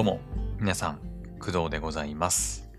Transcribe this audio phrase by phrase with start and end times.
[0.00, 0.20] どうも、
[0.58, 0.98] 皆さん、
[1.38, 2.70] 工藤でございます。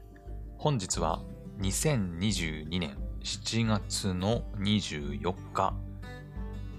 [0.58, 1.22] 本日は
[1.60, 5.76] 2022年7月の24日、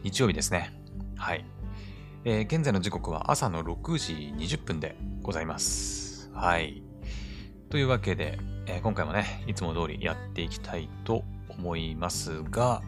[0.03, 0.73] 日曜日ですね。
[1.17, 1.45] はい。
[2.25, 6.29] えー現在の時刻は朝の6時20分でございます。
[6.35, 6.83] はい。
[7.71, 12.83] というわけで、えー今回もね、いつも通りやっていきたいと思いますが、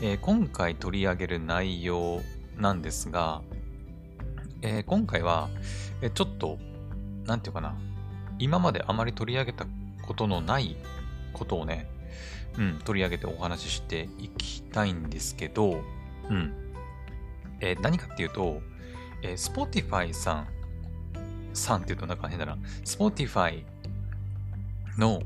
[0.00, 2.20] えー今回取り上げる内容
[2.56, 3.42] なんですが、
[4.64, 5.50] えー今回は、
[6.00, 6.58] えーちょっと、
[7.26, 7.76] なんていうかな、
[8.38, 9.66] 今まであまり取り上げた
[10.06, 10.76] ことのない
[11.34, 11.86] ことをね、
[12.58, 15.82] うん、取り上げてお話ししていきたいんですけど、
[16.30, 16.52] うん。
[17.60, 18.62] えー何かっていうと、
[19.22, 20.46] えー Spotify さん、
[21.52, 22.56] さんっていうとなんか変だな、
[22.86, 23.64] Spotify
[24.96, 25.20] の、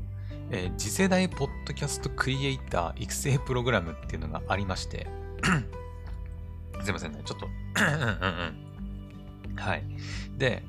[0.51, 5.07] えー次世代ポッドキャストクリエイター育成プログラムっていうのがありまして、
[6.83, 8.05] すいませんね、ちょっと、うんうんう
[8.65, 8.68] ん。
[9.59, 9.83] はい。
[10.37, 10.63] で、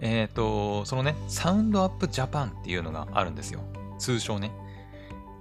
[0.00, 3.60] えっ、と、そのね、サウンドアップジャパンっていうのがあるんですよ。
[3.98, 4.52] 通称ね。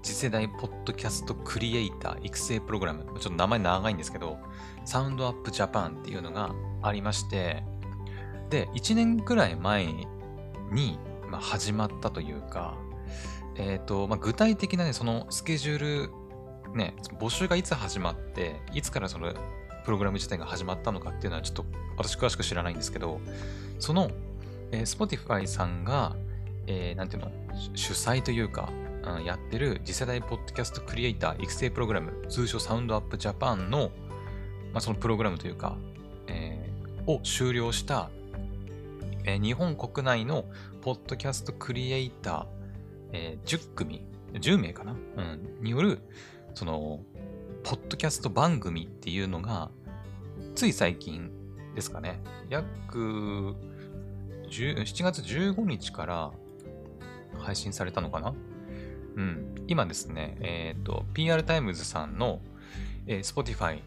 [0.02, 3.06] 次世代ポッドキャストクリエイター育成プログラム。
[3.06, 4.38] ちょっと名前長いんですけど、
[4.86, 7.64] サウンドアップジャパンっていうのがありまして、
[8.50, 9.88] で、1年くらい前
[10.72, 12.78] に、まあ、始まったというか、
[13.56, 15.80] えっ、と、まあ、具体的なね、そのスケジュー
[16.70, 19.34] ル、ね、募集がいつ始まって、いつからその
[19.86, 21.66] プログラム自体が始まったのかっていうのはちょっと
[21.98, 23.22] 私詳しく知らないんですけど、
[23.80, 24.12] その、
[24.72, 26.16] えー Spotify さんが、
[26.68, 27.32] えーなんていうの、
[27.76, 28.70] 主催というか、
[29.04, 33.92] うんやってる次世代ポッドキャストクリエイター育成プログラム、通称サウンドアップジャパンの、
[34.74, 35.78] まあ、そのプログラムというか、
[36.28, 36.76] えー
[37.08, 38.10] を終了した、
[39.26, 40.46] えー日本国内の
[40.82, 42.46] ポッドキャストクリエイター、
[43.14, 46.00] えー10組、10名かな、うん、による、
[46.56, 47.02] その、
[47.66, 49.72] ポッドキャスト番組っていうのが、
[50.54, 51.32] つい最近
[51.74, 53.56] ですかね、約
[54.52, 56.32] 7月15日から
[57.40, 58.36] 配信されたのかな
[59.16, 59.56] うん。
[59.68, 62.40] 今ですね、えっ、と、PR タイムズさんの、
[63.08, 63.82] えー Spotify、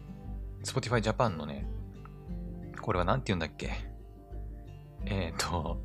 [0.65, 1.65] Spotify Japan のね、
[2.81, 3.71] これは何て言うんだっけ
[5.05, 5.79] えっ、と、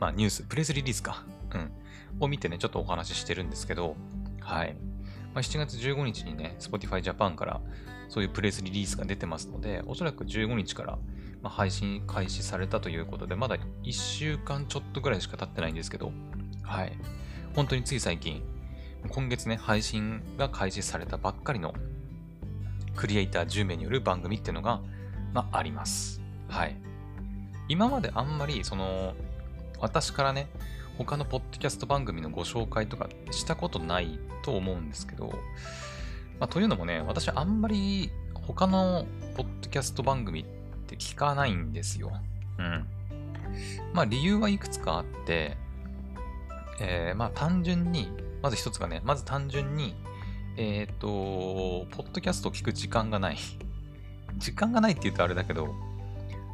[0.00, 1.24] まあニュース、プレスリリースか。
[1.54, 1.70] うん。
[2.18, 3.94] を見てね、ちょっとお話ししてるんですけど、
[4.40, 4.76] はい。
[5.34, 7.60] まあ、7月15日にね、Spotify Japan から
[8.08, 10.98] そういうプレスリリースが出てますので、おそらく15日から、
[11.44, 16.12] 配信開始されたということで、まだ1週間ちょっとぐらいしか経ってないんですけど、
[16.62, 16.92] はい。
[17.54, 18.42] 本当につい最近、
[19.08, 21.74] 今月ね、配信が開始されたばっかりの
[22.94, 24.82] クリエイター10名による番組っていうのが、
[25.32, 26.20] まあ、あります。
[26.48, 26.76] はい。
[27.68, 29.14] 今まであんまり、その、
[29.78, 30.48] 私からね、
[30.98, 35.32] 他のポッドキャスト番組のご紹介とかしたことないと思うんですけど、
[36.38, 40.44] まあ、というのもね、私あんまり他のポッドキャスト番組っ
[40.86, 42.12] て聞かないんですよ。
[42.58, 42.86] うん。
[43.92, 45.56] まあ理由はいくつかあって、
[46.80, 48.08] えーまあ単純に、
[48.42, 49.94] まず一つがね、まず単純に、
[50.56, 53.38] えっ、と、ポッドキャストを聞く時間がない。
[54.38, 55.74] 時間がないって言うとあれだけど、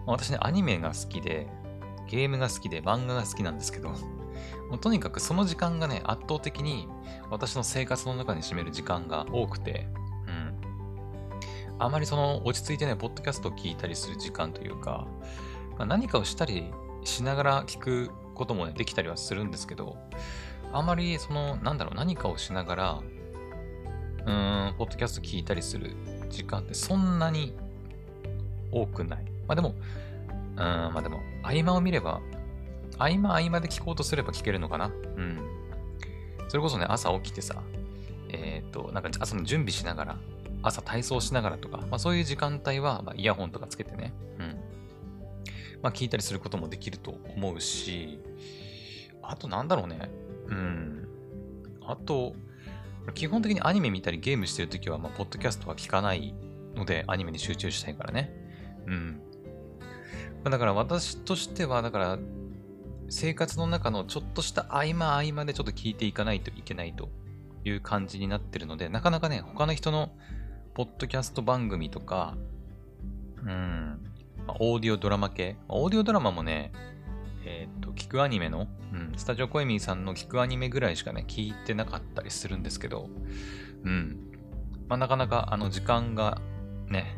[0.06, 1.46] 私ね、アニメが好きで、
[2.08, 3.94] ゲームが好きで、漫画が好きなんですけど、
[4.68, 6.88] もうとにかくその時間がね、圧倒的に
[7.30, 9.88] 私の生活の中に占める時間が多くて、
[10.26, 10.54] うん。
[11.78, 15.06] あまりその落ち着いてね、ポッドキャストを聞いたりする時間というか、
[15.78, 16.70] まあ何かをしたり
[17.04, 19.96] しながら聞くこともね、できたりはするんですけど、
[20.72, 23.02] あまりその、なんだろう、何かをしながら、
[24.26, 25.96] うーん、ポッドキャスト聞いたりする
[26.28, 27.54] 時間ってそんなに
[28.70, 29.24] 多くない。
[29.46, 29.74] まあでも、
[30.30, 32.20] うん、まあでも、合間を見れば、
[32.98, 34.86] 合間合間で聞こうとすれば聞けるのかな？
[34.86, 35.38] うん。
[36.48, 37.62] それこそね、朝起きてさ、
[38.30, 40.18] えっ、と、なんか朝の準備しながら、
[40.62, 44.46] 朝体操しながらとか、まあそういう時間帯は、まあ、イヤホンとかつけてね、うん。
[45.82, 48.18] まあ聞いたりすることもできると思うし、
[49.22, 50.10] あとなんだろうね、
[50.48, 51.08] うん。
[51.82, 52.34] あと、
[53.14, 56.34] 基本的にアニメ見たりゲームしてるときは、まあ、ポッドキャストは聞かない
[56.74, 58.34] ので、アニメに集中したいからね。
[58.86, 59.20] うん。
[60.44, 62.18] まだから私としては、だから、
[63.08, 67.08] 生活の中のちょっとした合間合間でちょっと聞いていかないといけないと
[67.64, 70.10] いう感じになってるので、なかなかね、他の人の
[70.74, 72.36] ポッドキャスト番組とか、
[73.42, 73.98] うん、
[74.46, 76.72] まあオーディオドラマ系、まあオーディオドラマもね、
[77.44, 83.08] えっ、と、聞くアニメの、うん、スタジオコエミーさんの聞くアニメぐらいしかね、聞いてなかったりするんですけど、
[83.84, 84.18] うん。
[84.88, 86.40] まあ、なかなか、あの、時間が
[86.88, 87.16] ね、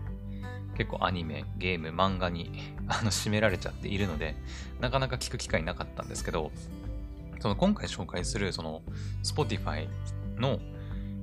[0.81, 2.51] 結構アニメ、ゲーム、漫画に
[2.89, 4.35] あの占められちゃっているので、
[4.81, 6.53] なかなか聞く機会なかったんですけど、
[7.41, 8.81] その今回紹介する、その、
[9.23, 9.89] Spotify
[10.39, 10.59] の、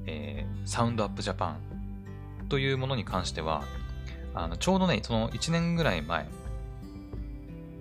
[0.05, 1.55] えーサウンドアップジャパ
[2.43, 3.63] ンというものに関しては、
[4.35, 6.27] あのちょうどね、その1年ぐらい前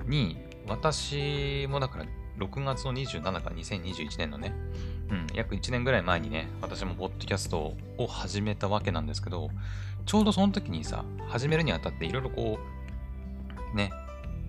[0.06, 2.06] に、私もだから
[2.38, 4.54] 6月の27日2021年のね、
[5.10, 9.50] うん、約1年ぐらい前にね、私もポッドキャストを始めたわけなんですけど、
[10.06, 12.58] ちょうどその時にさ、始めるにあたっていろいろこ
[13.74, 13.90] う、ね、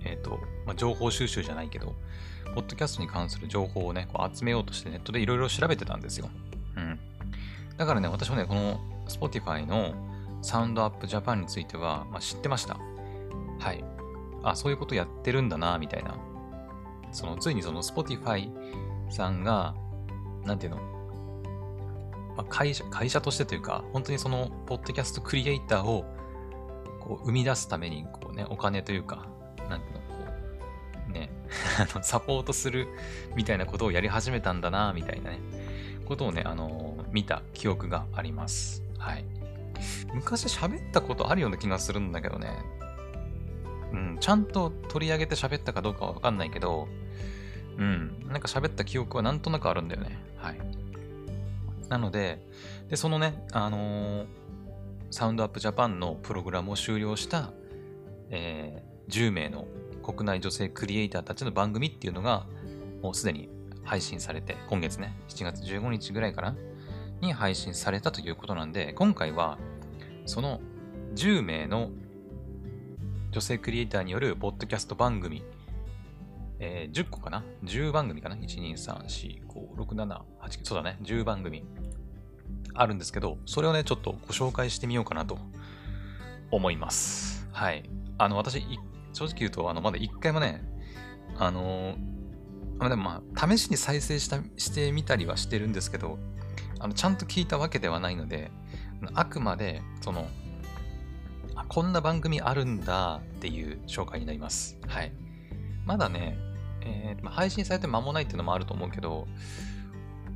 [0.05, 1.95] えっ、ー、と、まあ、情報収集じゃないけど、
[2.53, 6.29] ポッドキャストに関する情報をね、こう集めようとしてネットでいろいろ調べてたんですよ。
[6.75, 6.99] うん。
[7.75, 9.95] だからね、私もね、この Spotify の
[10.43, 12.77] サウンドアップジャパンについては、まあ、知ってました。
[13.59, 13.83] はい。
[14.43, 16.15] あ、そういうことやってるんだな、みたいな。
[17.11, 18.51] その、ついにその Spotify
[19.09, 19.73] さんが、
[20.45, 20.96] なんていうの、
[22.37, 26.05] まあ、会社、会社としてというか、本当にその、ポッドキャストクリエイターを、
[26.99, 29.25] こう、生み出すために、こうね、お金というか、
[29.67, 30.05] なんていうの、こ
[31.09, 31.31] う、ね、
[32.03, 32.87] サポートする
[33.35, 35.39] みたいなことをやり始めたんだな、みたいなね、
[36.05, 38.83] ことをね、あの、見た記憶があります。
[38.99, 39.25] はい。
[40.13, 42.51] 昔喋ったことあるような気がするんだけどね。
[43.91, 46.87] うん、ちゃんと取り上げて喋ったかどうかはわかんないけど、
[47.77, 50.19] うん、なんか喋った記憶はなんとなくあるんだよね。
[50.37, 50.59] はい。
[51.89, 52.45] なので、
[52.89, 54.27] で、そのね、あのー、
[55.11, 57.51] サウンドアップジャパンのプログラムを終了した、
[58.29, 59.67] えー、10名の
[60.03, 62.45] 国内女性クリエイターたちの番組っていうのが、
[63.01, 63.49] もうすでに
[63.83, 66.55] 配信されて、今月ね、7月15日ぐらいかな
[67.21, 69.57] に配信されたということなんで、今回は、
[70.25, 70.59] その
[71.15, 71.89] 10名の
[73.31, 75.43] 女性クリエイターによるポッドキャスト番組、
[76.59, 80.97] えー、10個かな ?10 番組かな ?1,2,3,4,5,6,7,8,9、そうだね。
[81.01, 81.63] 10番組
[82.73, 85.37] あるんですけど、それをね、ちょっとご紹介してみようかなと
[86.51, 87.47] 思います。
[87.51, 87.83] はい。
[88.17, 88.63] あの、私、
[89.13, 90.63] 正直言うと、あの、まだ1回もね、
[91.37, 96.19] あのー、でもまあ、試しに再生したしてみたりはしてるんですけど、
[96.79, 98.51] あのちゃんと聞いたわけではないので、
[99.13, 100.27] あくまで、その、
[101.67, 104.77] こんな番組あるんだっていう紹介になります。
[104.87, 105.11] はい。
[105.85, 106.37] まだね、
[106.87, 109.27] えー、配信されて間もないっていうのもあると思うけど、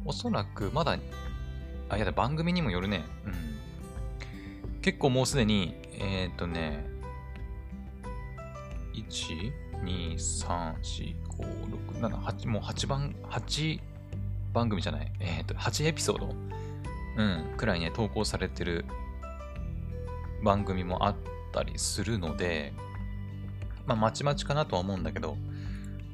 [0.05, 0.97] おそらくまだ、
[1.89, 3.03] あ、いや、番組にもよるね。
[3.25, 4.81] うん。
[4.81, 6.85] 結構もうすでに、えっ、とね、
[8.93, 9.51] 1、
[9.83, 13.79] 2、3、4、5、6、7、8、もう8番、8
[14.53, 16.35] 番組じゃない、えっ、と、8エピソード、
[17.17, 18.85] うん、くらいね、投稿されてる
[20.43, 21.15] 番組もあっ
[21.51, 22.73] たりするので、
[23.85, 25.37] まあ、まちまちかなとは思うんだけど、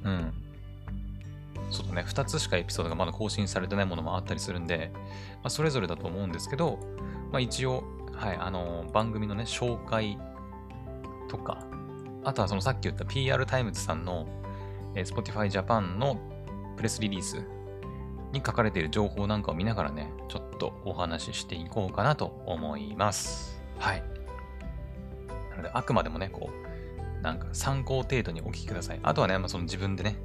[0.07, 0.33] うん。
[1.69, 5.01] そうだね、2つしかエピソードがまだ更新されてないものもあったりするんで、ま
[5.43, 6.79] あ、それぞれだと思うんですけど、
[7.31, 7.83] まあ、一応、
[8.13, 10.17] はい、あのー、番組のね、紹介
[11.27, 11.65] とか、
[12.23, 14.27] あとはそのさっき言った PR タイムズさんの、
[14.95, 16.17] えー、Spotify Japan の
[16.77, 17.43] プレスリリース
[18.31, 23.61] に書かれている情報なんかを見ながらね、ちょっとお話ししていこうかなと思います。
[23.77, 24.03] はい。
[25.51, 26.66] なので、あくまでもね、こう、
[27.21, 28.99] なんか参考程度にお聞きください。
[29.03, 30.17] あとはね、まあ、その自分でね、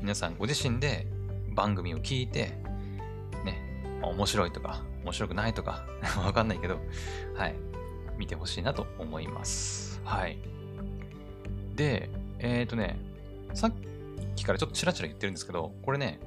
[0.00, 1.06] 皆さんご自身で
[1.54, 2.52] 番組を聞いて、
[3.44, 5.84] ね、面白いとか、面白くないとか、
[6.24, 6.80] わかんないけど、
[7.34, 7.54] はい、
[8.18, 10.00] 見てほしいなと思います。
[10.04, 10.38] はい。
[11.74, 12.98] で、えっ、ー、とね、
[13.54, 13.72] さっ
[14.36, 16.20] きからちょっとチラチラ言ってるんですけど、これね、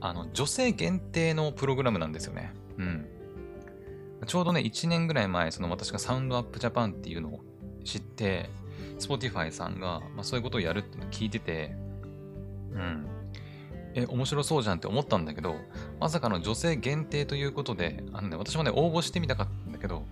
[0.00, 2.52] あの、女性限定のプログラムなんですよね。
[2.78, 3.06] うん。
[4.26, 7.40] ちょうどね、1年ぐらい前、その私がサウンドアップジャパンっていうのを
[7.84, 8.50] 知って、
[8.98, 11.76] Spotify さんが、まあ、そういうことをやるって聞いてて、
[12.72, 13.06] うん。
[13.94, 15.56] え、面白そうじゃんって思ったんだけど、
[15.98, 20.04] まさかの女性限定ということで、あのね、私もね、応募してみたかったんだけど、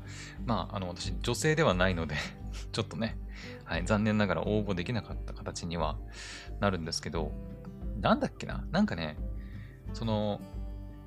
[0.47, 2.17] まあ、あの、私、女性ではないので
[2.73, 3.19] ちょっとね、
[3.65, 5.99] はい、残念ながら応募できなかった形には
[6.61, 7.31] なるんですけど、
[8.01, 9.19] なんだっけななんかね、
[9.93, 10.41] その、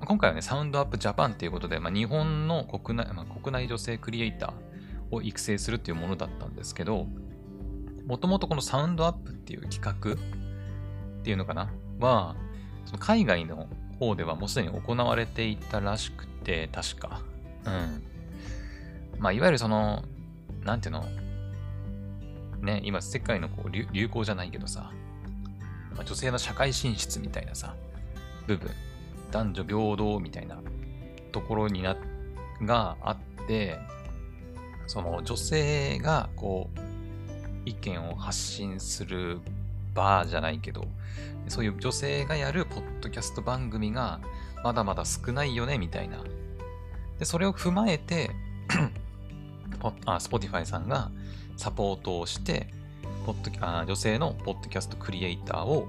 [0.00, 7.08] 今回はね、サウンドアップジャパンっていうことで、まあ、日本の国内、まあ、国内女性クリエイターを育成するっていうものだったんですけど、
[8.08, 11.70] もともとこのサウンドアップっていう企画っていうのかな？
[12.00, 12.36] は、
[12.86, 17.20] その海外の方ではもうすでに行われていたらしくて、確か。
[17.66, 18.02] うん。
[19.18, 20.04] まあ、いわゆるその、
[20.64, 21.04] なんていうの、
[22.62, 24.90] ね、今世界のこう流行じゃないけどさ、
[25.94, 27.76] ま、女性の社会進出みたいなさ、
[28.46, 28.70] 部分、
[29.30, 30.56] 男女平等みたいな
[31.30, 31.94] ところにな、
[32.62, 33.78] があって、
[34.86, 36.87] その女性がこう、
[37.68, 39.40] 意見を発信する
[39.94, 40.86] バーじゃないけど、
[41.48, 44.20] そういう女性がやるポッドキャスト番組が
[44.62, 46.22] まだまだ少ないよね、みたいな。
[47.18, 48.30] で、それを踏まえて
[50.06, 51.10] あ、Spotify さんが
[51.56, 52.68] サポートをして、
[53.26, 55.86] ポッドあ女性のポッドキャストクリエイターを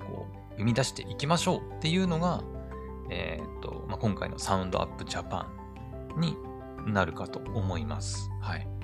[0.00, 2.42] こう生み出していきましょうっていうのが、
[3.10, 5.48] えー、っと、まあ、今回のサウンドアップジャパ
[6.16, 6.36] ンに
[6.86, 8.30] なるかと思います。
[8.40, 8.75] はい。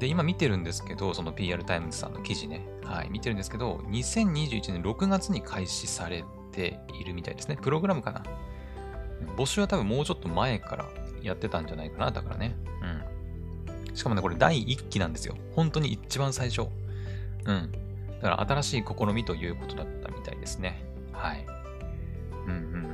[0.00, 2.66] で、今見てるんですけど、その PR タイムズさんの記事ね。
[2.84, 7.58] はい、見てるんですけど、2021年6月に開始されているみたいですね。
[7.60, 8.22] プログラムかな。
[9.36, 10.88] 募集は多分もうちょっと前から
[11.22, 12.10] やってたんじゃないかな。
[12.10, 12.56] だからね。
[13.88, 13.94] うん。
[13.94, 15.36] しかもね、これ第1期なんですよ。
[15.54, 16.70] 本当に一番最初。
[17.44, 17.70] うん。
[18.22, 20.82] だから新しい試みということだったみたいですね。
[21.12, 21.46] はい。
[22.46, 22.89] うんうん。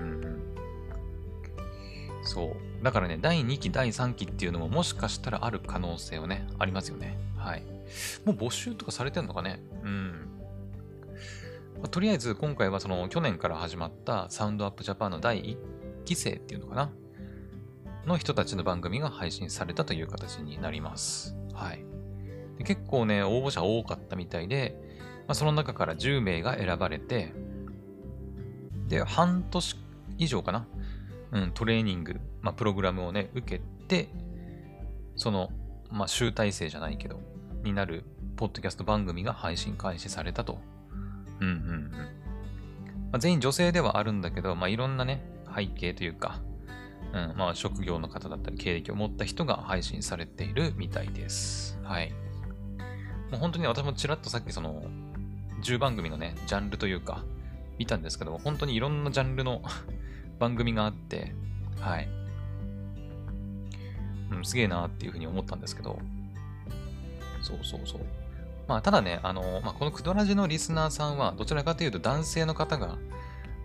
[2.27, 2.85] そう。
[2.85, 7.17] だからね、第2期、第3期っていうのももしかしたらある可能性はね、ありますよね。
[7.37, 7.63] はい。
[8.25, 9.61] もう募集とかされてんのかね？
[9.85, 10.11] うん。
[11.79, 15.57] まあ、とりあえず今回はその去年から始まったサウンドアップジャパンの第1
[16.05, 16.91] 期生っていうのかな？
[18.07, 21.37] の人たちの番組が配信されたという形になります。
[21.53, 21.85] はい。
[22.59, 24.77] で結構ね、応募者多かったみたいで、
[25.29, 27.33] まあ、その中から10名が選ばれて、
[28.89, 29.77] で、半年
[30.19, 30.67] 以上かな？
[31.33, 34.09] うん、トレーニング、まあ、プログラムをね、受けて、
[35.17, 35.51] その、
[35.91, 37.21] まあ、集大成じゃないけど、
[37.63, 38.05] になる、
[38.37, 40.59] ポッドキャスト番組が配信開始されたと。
[41.41, 41.91] うんうんうん。
[41.91, 46.41] まあ、全員女性ではあるんだけど、まあ、いろんなね、背景というか、
[47.13, 51.79] うん、まあ、職業の方だったり、経歴を持った人が配信されているみたいです。
[51.83, 52.13] はい。
[53.31, 54.83] もう本当に私もちらっとさっきその、
[55.63, 57.25] 10番組のね、ジャンルというか、
[57.79, 59.63] 見たんですけど、本当にいろんなジャンルの
[60.39, 61.33] 番組があって、
[61.81, 62.09] はい。
[64.31, 65.99] うん、すげえなっていうふうに思ったんですけど、
[67.43, 68.01] そうそうそう。
[68.69, 72.97] まあ、ただね、あの、まあ、このクドラジのリスナーさんは、どちらかというと男性の方が、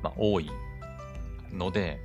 [0.04, 0.52] まあ、多い
[1.52, 2.00] ので、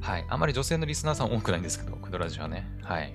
[0.00, 0.24] はい。
[0.28, 2.68] あまり女性のリスナーさん多くないんですけど、クドラジはね。
[2.82, 3.14] はい。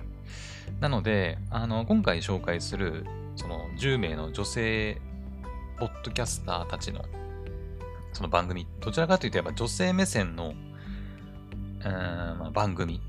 [0.80, 5.00] なので、あの、今回紹介する、その10名の女性
[5.78, 7.04] ポッドキャスターたちの、
[8.12, 10.54] その番組、どちらかというとやっぱ女性目線の、
[11.90, 13.00] まあ、番組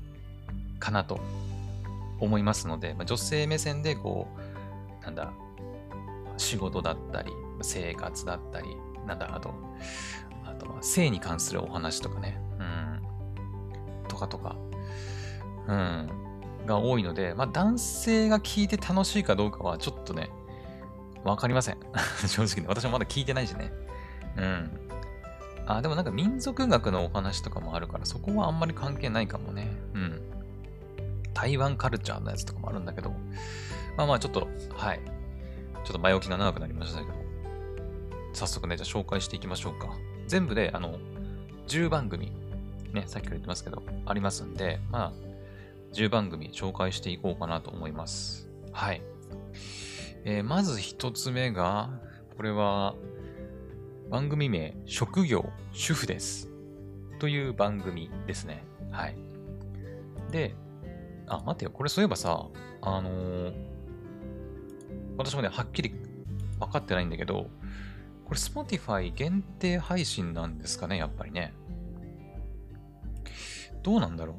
[0.78, 1.20] かなと
[2.20, 4.28] 思いますので、まあ、女性目線でこ
[5.00, 5.32] う、なんだ、
[6.36, 8.76] 仕事だったり、生活だったり、
[9.06, 9.54] なんだ、あと、
[10.44, 12.62] あとは性に関するお話とかね、う
[14.04, 14.56] ん、とかとか、
[15.68, 16.08] うん、
[16.66, 20.30] が多いので、まあ男性が聞いて楽しいかどうかはちょっとね、
[21.24, 21.78] わかりません。
[22.26, 23.72] 正直ね、私もまだ聞いてないしね。
[24.36, 24.83] うん。
[25.66, 29.70] あ、でもなんか民族学のお話とかもあるから、そこはあんまり関係ないかもね。
[29.94, 30.20] うん。
[31.32, 33.10] 台湾カルチャーのやつとかもあるんだけど、
[33.96, 35.00] まあまあちょっと、はい。
[35.84, 37.12] ちょっと前置きが長くなりましたけど、
[38.32, 39.96] 早速ね、じゃあ紹介していきましょうか。
[40.26, 40.98] 全部で、あの、
[41.68, 42.32] 10番組、
[42.92, 45.12] ね、さっきから言ってますけど、ありますんで、まあ、
[45.94, 48.48] 10番組紹介していこうかなと思います。
[48.72, 49.02] はい。
[50.24, 51.90] えー、まず一つ目が、
[52.36, 52.94] これは、
[54.10, 56.48] 番組名、職業、主婦です。
[57.18, 58.64] という番組ですね。
[58.90, 59.16] はい。
[60.30, 60.54] で、
[61.26, 61.70] あ、待てよ。
[61.70, 62.46] これそういえばさ、
[62.82, 63.52] あのー、
[65.16, 65.94] 私もね、はっきり
[66.58, 67.48] 分かってないんだけど、
[68.24, 71.54] これ Spotify 限定配信なんですかね、やっぱりね。
[73.82, 74.36] どうなんだろう。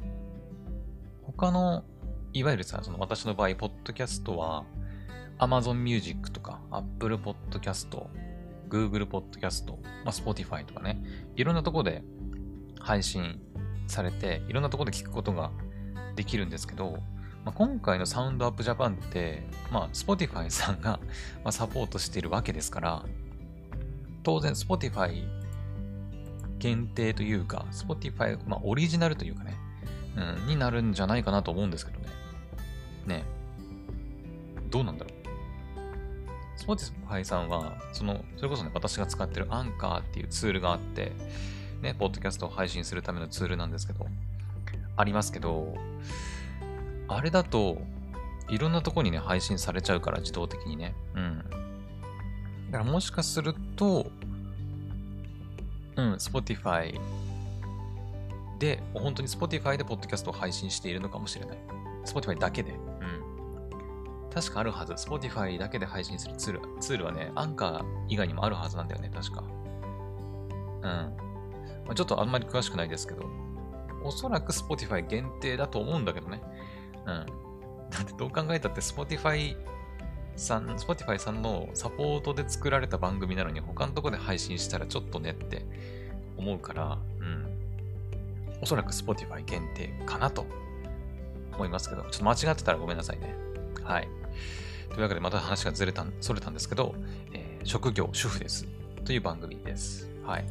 [1.23, 1.83] 他の、
[2.33, 4.65] いわゆるさ、その私の場合、ポッドキャストは、
[5.39, 7.89] Amazon Music とか Apple Podcast、
[8.75, 11.01] Google Podcast、まあ、Spotify とかね、
[11.35, 12.03] いろんなとこで
[12.79, 13.39] 配信
[13.87, 15.51] されて、いろんなとこで聞くことが
[16.15, 16.99] できるんですけど、
[17.45, 20.99] まあ、今回のサウンドアップジャパンって、まあ、Spotify さんが
[21.43, 23.05] まサポートしているわけですから、
[24.23, 25.23] 当然 Spotify
[26.57, 29.55] 限定というか、Spotify、まあ、オリジナルというかね、
[30.17, 32.07] うん、になるんじゃないかなと思うんですけどね。
[33.05, 33.23] ね
[34.69, 35.24] どうなんだろう？
[36.57, 41.11] Spotify さんは、その、それこそね、私が使ってるアンカーっていうツールがあって、
[41.81, 44.07] ね、ポッドキャストを配信するためのツールなんですけど、
[44.97, 45.75] ありますけど、
[47.07, 47.81] あれだと、
[48.49, 50.95] いろんなとこにね、配信されちゃうから、自動的にね。
[51.15, 51.39] うん。
[52.71, 54.07] だからもしかすると、
[55.95, 56.99] うん、Spotify
[58.59, 61.57] で、本当に Spotify でポッドキャストを配信しているのかもしれない。
[62.05, 62.73] Spotify だけで。
[64.35, 64.91] 確かあるはず。
[64.93, 66.61] Spotify だけで配信するツール。
[66.81, 69.41] ツールはね、アンカー以外にもあるはずなんだよね、確か。
[69.41, 70.81] うん。
[70.81, 71.11] ま
[71.91, 73.25] あ、ちょっとあんまり詳しくないですけど、
[74.03, 76.41] おそらく Spotify 限定だと思うんだけどね。
[77.05, 77.25] うん。
[77.89, 79.55] だってどう考えたって Spotify
[80.35, 85.65] さん、Spotify さんのサポートで作られた番組なのに他のとこで配信したらちょっとねって
[86.35, 87.47] 思うから、うん。
[88.61, 90.45] おそらく Spotify 限定かなと
[91.53, 93.33] 思いますけど、ちょっと間違ってたらごめんなさいね。
[93.81, 94.09] はい。
[94.89, 96.95] というわけでまた話がずれた、それたんですけど、
[97.33, 98.67] えー、職業主婦です。
[99.03, 100.09] という番組です。
[100.23, 100.45] はい。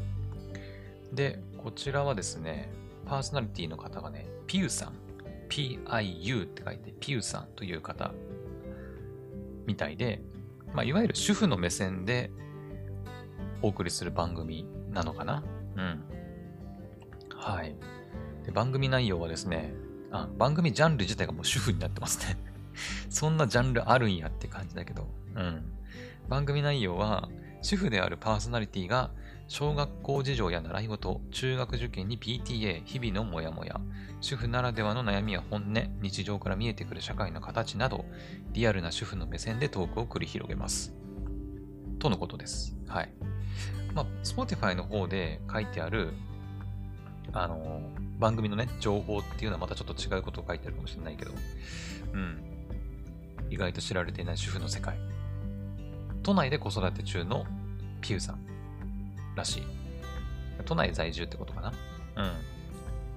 [1.13, 2.71] で、こちらはですね、
[3.07, 4.93] パーソナリティの方がね、ピューさん、
[5.49, 8.13] P-I-U って書いて、ピューさんという方
[9.67, 10.21] みたいで、
[10.73, 12.31] まあ、いわゆる主婦の目線で
[13.63, 15.45] お送りする番組なのかな
[15.77, 16.05] うん。
[17.35, 17.77] はい。
[18.45, 19.75] で番組内容はですね
[20.11, 22.37] あ、番組ジャンル自体がもう主婦になってますね
[23.09, 25.73] そんなジャンルあるんやって感じだけど、うん。
[26.29, 27.29] 番組内容は、
[27.63, 29.11] 主婦であるパーソナリティが
[29.47, 33.81] 小学校事情や習い事、中学受験に PTA、日々のモヤモヤ、
[34.21, 38.05] 主婦ならではの悩みや本音、日常から見えてくる社会の形など、
[38.53, 40.95] リアルな主婦の目線でトークを繰り広げます。
[41.99, 42.75] とのことです。
[42.87, 43.13] はい。
[43.95, 46.15] まあ、Spotify の方で書いてある、
[47.33, 47.83] あの、
[48.19, 51.33] 番組のね、情報っていうのはまたちょっと違うことを書いてあるかもしれないけど、
[52.13, 52.54] うん。
[53.51, 54.99] 意外と知られていない主婦の世界。
[56.23, 57.45] 都内で子育て中の
[58.01, 58.39] ピューさん。
[59.35, 59.63] らしい。
[60.65, 61.73] 都内在住ってことかな？
[62.17, 62.33] うん。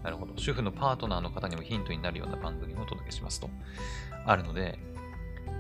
[0.04, 0.34] なるほど。
[0.38, 3.50] 主婦のパートナーの方にもヒントになるような番組をお届けしますと。
[4.26, 4.80] あるので、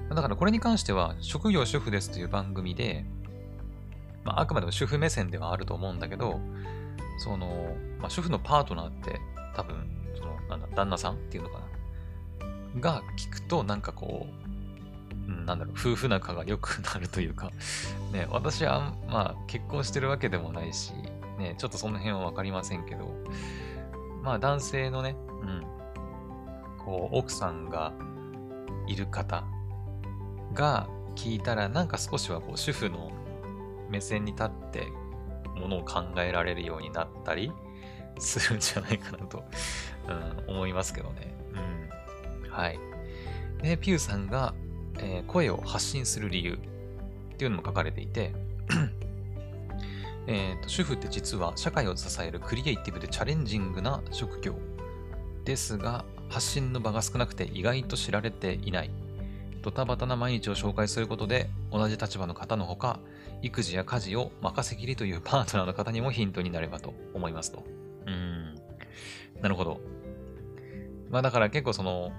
[0.10, 3.06] だからこれに関しては、職業主婦ですという番組で、
[4.24, 6.40] まあ、あくまでも主婦目線ではあると思うんだけど、
[7.20, 9.20] その、まあ、主婦のパートナーって
[9.56, 9.76] 多分、
[10.16, 11.60] その、なんだ、旦那さんっていうのか
[12.76, 12.82] な？
[12.82, 14.47] が聞くと、なんかこう、
[15.28, 17.52] なんだろう、夫婦仲が良くなるというか、
[18.12, 20.94] ね、私は、まあ、結婚してるわけでもないし、
[21.38, 23.14] ね、ちょっとその辺はわかりませんけど、
[24.24, 25.64] まあ、男性のね、うん、
[26.84, 27.94] こう、奥さんが
[28.88, 29.44] いる方
[30.54, 33.12] が聞いたら、なんか少しはこう、主婦の
[33.90, 34.88] 目線に立って
[35.60, 37.52] ものを考えられるようになったり
[38.20, 39.44] するんじゃないかなと、
[40.48, 41.36] うん、思いますけどね。
[42.44, 42.50] うん。
[42.50, 42.80] はい。
[43.62, 44.54] で、ピューさんが
[45.00, 46.58] えー、声を発信する理由っ
[47.38, 48.34] ていうのも書かれていて
[50.27, 54.56] えと主婦って実は社会を支えるクリエイティブでチャレンジングな職業
[55.46, 58.92] ですが発信の場が少なくて意外と知られていない
[59.62, 63.00] ドタバタな毎日を紹介することで同じ立場の方のほか
[63.42, 67.63] 育児や家事を任せきりというパートナーの方にもヒントになればと思いますと。
[68.06, 68.56] うん。
[69.41, 69.80] なるほど。
[71.10, 72.12] まあだから結構その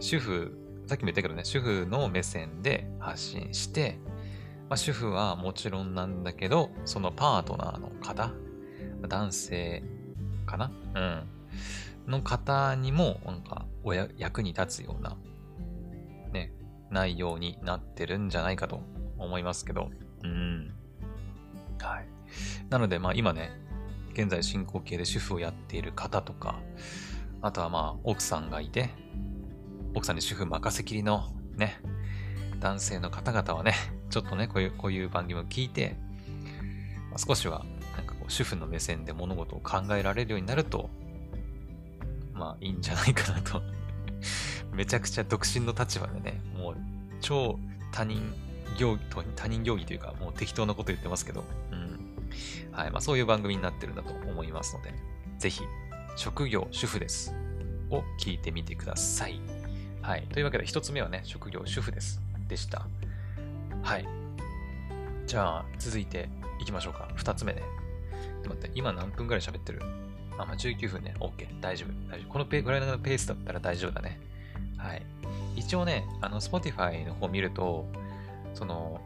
[0.00, 0.52] 主婦
[0.90, 4.00] さっきも言ったけどね、主婦の目線で発信して、
[4.68, 8.32] まあ、主婦はもちろんなんだけど、そのパートナーの方、
[9.06, 9.84] 男性
[10.46, 11.00] かなう
[12.08, 12.10] ん。
[12.10, 15.16] の方にも、なんか、おや役に立つような、
[16.32, 16.52] ね、
[16.90, 18.82] 内容になってるんじゃないかと
[19.16, 19.90] 思いますけど、
[20.24, 20.74] うん。
[21.80, 22.08] はい。
[22.68, 23.52] なので、まあ今ね、
[24.12, 26.58] 現在進行形で主婦をやっている方とか、
[27.42, 28.90] あとはまあ奥さんがいて、
[29.94, 31.80] 奥さんに主婦任せきりのね、
[32.60, 33.74] 男性の方々はね、
[34.10, 35.96] ちょっとね、こういう、こういう番組を聞いて、
[37.10, 37.64] まあ、少しは、
[37.96, 40.90] なんかこう、主婦の目線で物事を考えられるようになると、
[42.32, 43.62] まあ、いいんじゃないかなと
[44.72, 46.76] めちゃくちゃ独身の立場でね、もう、
[47.20, 47.58] 超
[47.92, 48.32] 他人
[48.78, 49.02] 行儀、
[49.34, 52.16] 他人行儀というか、もう適当なこと言ってますけど、うん。
[52.72, 52.90] はい。
[52.90, 54.94] まあ、そういう番組になってるんだと思いますので、
[55.38, 55.62] ぜひ、
[56.16, 57.34] 職業主婦です。
[57.90, 59.40] を聞いてみてください。
[60.02, 60.26] はい。
[60.32, 62.20] というわけで、一つ目はね、職業主婦です。
[62.48, 62.86] でした。
[63.82, 64.06] はい。
[65.26, 66.28] じゃあ、続いて
[66.60, 67.08] いきましょうか。
[67.14, 67.62] 二つ目ね。
[68.44, 69.80] 待って、今何分ぐらい喋ってる？
[70.38, 71.14] あ、まあ、19分ね。
[71.20, 71.60] OK。
[71.60, 72.10] 大丈夫。
[72.10, 72.32] 大丈夫。
[72.32, 74.18] このペぐらいのペースだったら大丈夫だね。
[74.76, 75.02] はい。
[75.56, 77.86] 一応ね、あの、Spotify の方見ると、
[78.54, 79.00] その、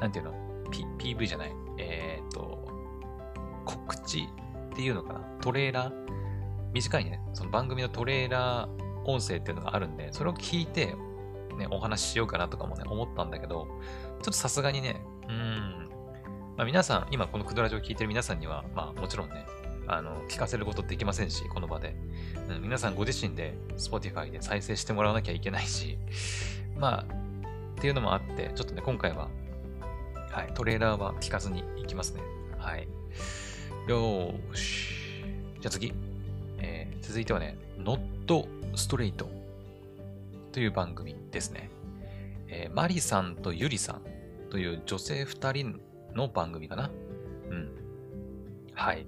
[0.00, 0.34] なんていうの、
[0.70, 1.52] P、PV じゃない。
[1.78, 2.66] えっ、と、
[3.64, 4.26] 告知っ
[4.74, 5.20] ていうのかな？
[5.40, 5.92] トレーラー？
[6.72, 7.20] 短いね。
[7.34, 10.94] その番組のトレーラー音声っていうのがあるんで、それを聞いて、
[11.56, 15.88] ね、お話ししようかなとかもね、思ったんだけど、ちょっとさすがにね、うん、
[16.56, 19.46] まあ、皆さん、今このクドラジオを聞いてる皆さんには、まあもちろんね、
[19.86, 21.96] あの、聞かせることできませんし、この場で。
[22.48, 25.98] うん、皆さんご自身で Spotify で再生してもらわなきゃいけないし、
[26.76, 27.04] まあ、
[27.78, 29.28] っていうのもあって、ちょっとね、今回は、
[30.30, 32.22] はい、トレーラーは聞かずに行きますね。
[32.58, 32.86] はい。
[33.88, 35.24] よーし。
[35.60, 35.92] じゃあ次。
[36.58, 37.98] えー、続いてはね、Not
[38.74, 39.30] ストレート
[40.52, 41.70] という番組ですね。
[42.48, 44.02] えー、マリさんとユリさん
[44.50, 45.80] という女性2人
[46.14, 46.90] の番組かな。
[47.50, 47.70] うん。
[48.74, 49.06] はい。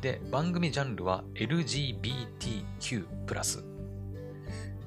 [0.00, 3.06] で、番組ジャンルは LGBTQ+,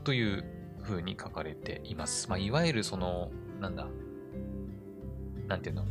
[0.04, 0.46] という
[0.84, 2.30] 風に書かれています。
[2.30, 3.88] まあ、いわゆるその、なんだ、
[5.48, 5.86] なんていうの、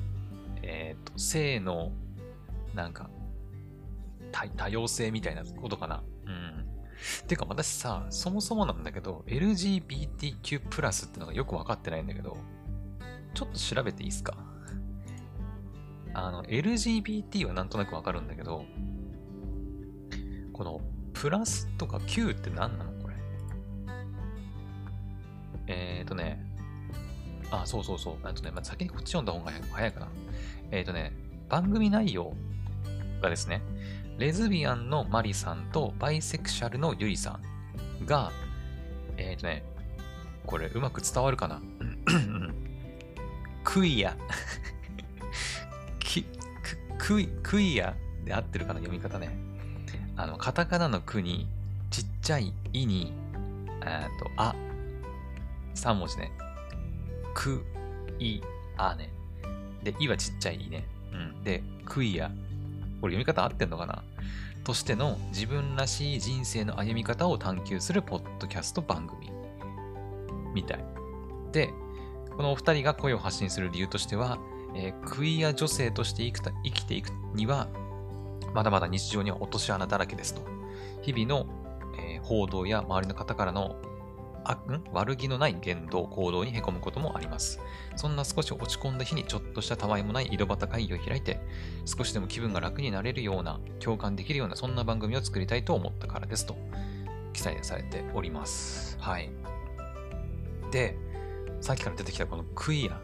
[0.63, 1.93] えっ、ー、と、性の、
[2.75, 3.11] なんか、
[4.57, 6.03] 多様性みたいなことかな。
[7.27, 12.37] てか私さ、そもそもなんだけど、LGBTQ+, ってのがよくわかってないんだけど、
[13.35, 14.37] ちょっと調べていいですか？
[16.15, 18.65] あの、LGBT はなんとなくわかるんだけど、
[20.53, 20.81] この、
[21.13, 22.93] プラスとか Q って何なの？
[23.03, 23.15] これ。
[25.69, 26.45] えーとね、
[27.51, 28.25] あ、そうそうそう。
[28.25, 30.09] なんとね、まあ、先にこっち読んだ方が早いかな。
[30.71, 31.13] えっ、ー、とね、
[31.49, 32.35] 番組内容
[33.21, 33.63] がですね、
[34.19, 37.39] レズビアンのマリさんとバイセクシャルのユイさ
[38.03, 38.33] んが、
[39.17, 39.63] えっ、ー、とね、
[40.47, 41.61] これうまく伝わるかな？
[43.65, 44.17] クイア
[45.99, 46.25] き
[46.99, 48.81] クイ、クイアで合ってるかな？
[48.81, 49.37] 読み方ね。
[50.17, 51.47] あの、カタカナのクに、
[51.91, 53.13] ちっちゃいイに、
[53.85, 54.55] えっと、あ、
[55.75, 56.33] 3文字ね。
[57.35, 57.63] く、
[58.19, 58.41] い、
[58.79, 59.11] あね。
[59.83, 60.87] で、いはちっちゃいいね。
[61.13, 61.45] うん。
[61.45, 62.31] で、クイア。
[63.07, 64.03] これ読み方合ってんのかな？
[64.65, 69.31] としての自分らしい人生の歩み方を探求するポッドキャスト番組
[70.53, 70.85] みたい。
[71.53, 71.71] で、
[72.37, 74.39] このお二人が声を発信する理由としては、
[74.75, 76.33] えー、クイア女性として生
[76.73, 77.69] きていくには、
[78.55, 80.41] まだまだ日常には落とし穴だらけですと。
[81.03, 81.47] 日々の、
[82.01, 83.77] えー、報道や周りの方からの
[84.49, 84.59] あ
[84.93, 87.59] 悪気のない言動、行動にへこむこともあります。
[87.97, 91.41] そんな少し落ち込んだ日にちょっとしたたわいもない井戸端会議を開いて、
[91.85, 96.57] 少しでも気分が楽になれるような、共感できるような、そんな番組を作りたいと思ったからですと、
[97.33, 98.97] 記載されております。
[99.01, 99.31] はい。
[100.71, 100.97] で、
[101.61, 102.99] さっきから出てきたこのクイアっ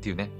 [0.00, 0.30] ていうね、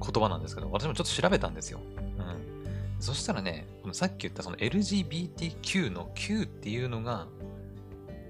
[0.00, 1.80] 言葉なんですけど、私もちょっと調べたんですよ。
[1.96, 3.00] うん。
[3.00, 7.26] そしたらね、このさっき言ったその LGBTQ の Q っていうのが、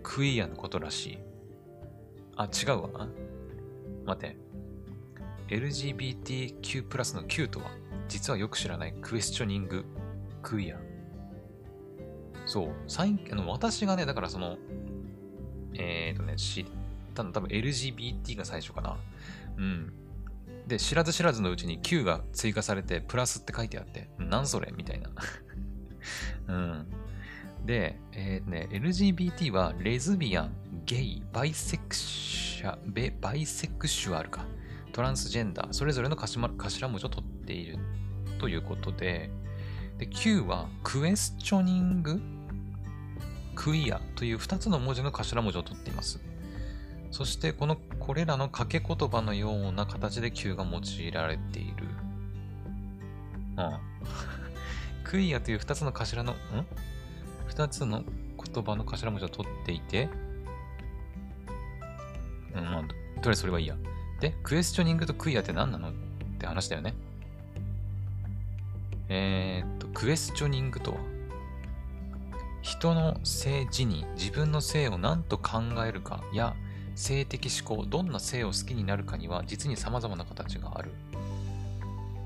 [0.09, 1.19] クイアのことらしい。
[2.37, 3.09] あ、違うわ。
[4.05, 4.37] 待って。
[5.49, 7.73] LGBTQ プラスの Q とは、
[8.07, 9.85] 実はよく知らないクエスチョニング
[10.43, 10.79] クイア。
[12.47, 12.69] そう。
[12.87, 14.59] 最あの私がね、だからその、
[15.75, 16.67] えっ、ー、とね、知っ
[17.13, 18.97] たの多分 LGBT が最初かな。
[19.57, 19.93] うん。
[20.69, 24.73] で、知らず知らずのうちに Q が追加されて、プラスって書いてあって、なんそれ？
[24.77, 25.11] みたいな。
[26.47, 26.87] うん。
[27.65, 30.53] で、えー、ね、LGBT はレズビアン、
[30.85, 34.45] ゲイ、バイセクシャ、ベバイセクシュアルか、
[34.93, 37.79] トランスジェンダー、それぞれの頭頭文字を取っている
[38.39, 39.31] ということで、
[39.99, 42.21] で Q はクエスチョニング、
[43.55, 46.21] クイアという2つの文字の頭文字を取っています。
[47.11, 51.87] そしてこのこれらの掛け言葉のような形で Q が用いられている。
[53.57, 53.79] うん。
[55.05, 56.37] クイアという2つの頭の、ん？
[57.57, 58.05] 2つの
[58.55, 60.11] 言葉の頭文字を取っていて、
[62.55, 62.95] うん、まあ、とり
[63.29, 63.77] あえずそれはいいや。
[64.21, 65.93] で、クエスチョニングとクイアって何なのっ
[66.39, 66.95] て話だよね。
[69.09, 70.99] えー、っと、クエスチョニングとは、
[72.61, 76.55] 人の性自認、自分の性を何と考えるかや、
[76.95, 80.93] 性的思考、どんな性を好きになるかには、実に様々な形がある。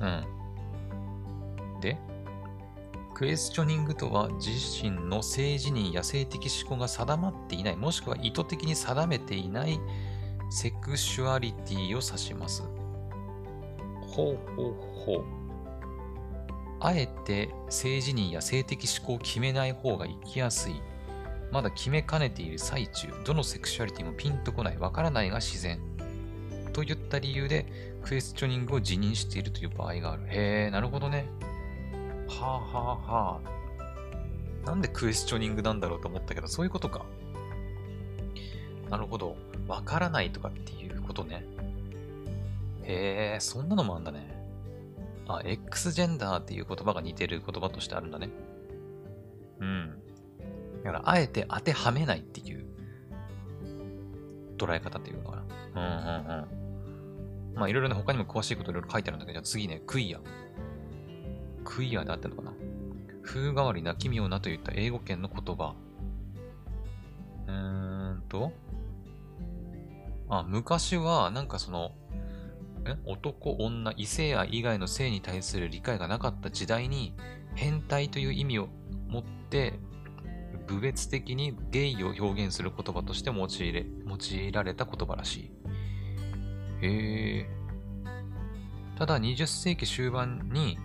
[0.01, 1.81] うん。
[1.81, 1.99] で、
[3.21, 4.49] クエスチョニングとは自
[4.83, 9.79] 身の性自認や性的思考が定まっていない、もしくは意図的に定めていない
[10.51, 12.63] セクシュアリティを指します。
[14.01, 15.25] ほうほうほう。
[16.81, 20.81] あえて性自認や性的思考を決めない方が生きやすい。
[21.53, 25.79] まだ決めかねている最中、どのセクシュアリティもピンとこない、わからないが自然。
[26.73, 30.23] といった理由でクエスチョニングを辞任しているという場合がある。
[30.29, 31.27] へえ、なるほどね。
[32.31, 33.41] はあはあは
[34.65, 34.67] あ。
[34.67, 37.05] なんでクエスチョニングなんだろうと思ったけど、そういうことか。
[38.89, 39.37] なるほど。
[39.67, 41.45] わからないとかっていうことね。
[42.85, 44.41] へえ、そんなのもあんだね。
[45.29, 48.31] あ、X ジェンダーっていう言葉が似てる言葉としてあるんだね。
[49.61, 50.03] うん。
[50.83, 52.65] だから、あえて当てはめないっていう
[54.57, 55.43] 捉え方っていうのかな。
[55.75, 57.55] うんうんうん。
[57.55, 60.21] まあ、いろいろね、他にも詳しいこといろいろ書いてあるんだけど、じゃあ次ね、クイア。
[61.65, 62.53] クイアであったのかな？
[63.23, 65.75] 風変わりな奇妙なといった英語圏の言葉。
[67.47, 68.53] うーんと？
[70.29, 71.93] あ、昔は、なんかその、
[72.87, 72.97] え？
[73.05, 77.15] 男、女、異性愛以外の性に対する理解がなかった時代に、
[77.55, 78.69] 変態という意味を
[79.09, 79.75] 持って、
[80.67, 85.51] 部別的にゲイを表現する言葉として用いれ用いられた言葉らしい。
[86.83, 87.49] へえ。
[88.97, 90.79] ただ20世紀終盤に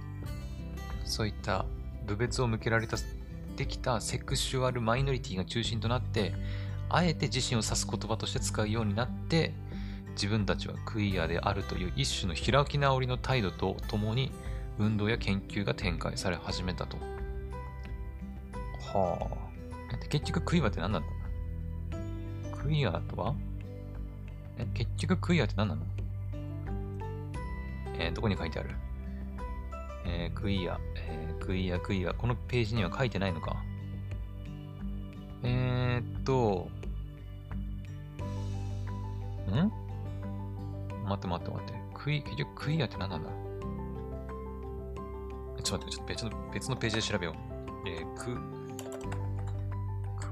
[1.05, 1.65] そういった
[2.05, 2.97] 部別を向けられた
[3.55, 6.33] できたセクシュアルマイノリティが中心となって、
[6.89, 9.53] あえて自身を指す言葉として使うようになって、
[10.11, 14.31] 自分たちはクイアであるという一種の開き直りの態度とともに
[14.77, 16.97] 運動や研究が展開され始めたと。
[18.93, 19.35] はあ。
[20.09, 21.07] 結局クイアって何なんだ？
[22.57, 23.35] クイアとは？
[24.57, 25.81] え結局クイアって何なの？
[27.97, 28.69] えー、どこに書いてある？
[30.05, 32.13] えー、クイア、えー、クイア、クイア。
[32.13, 33.55] このページには書いてないのか。
[35.43, 36.69] えー、っと、
[39.49, 39.71] ん？
[41.03, 41.73] 待って待って待って。
[41.93, 43.29] クイ、結局クイアって何なんだ？
[45.63, 47.35] ちょっと待って、ちょっと別の別のページで調べよう。
[47.87, 48.37] えー、ク、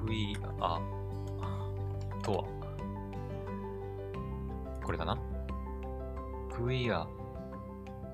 [0.06, 0.80] クイア
[2.22, 2.44] とは、
[4.84, 5.18] これかな
[6.52, 7.08] クイア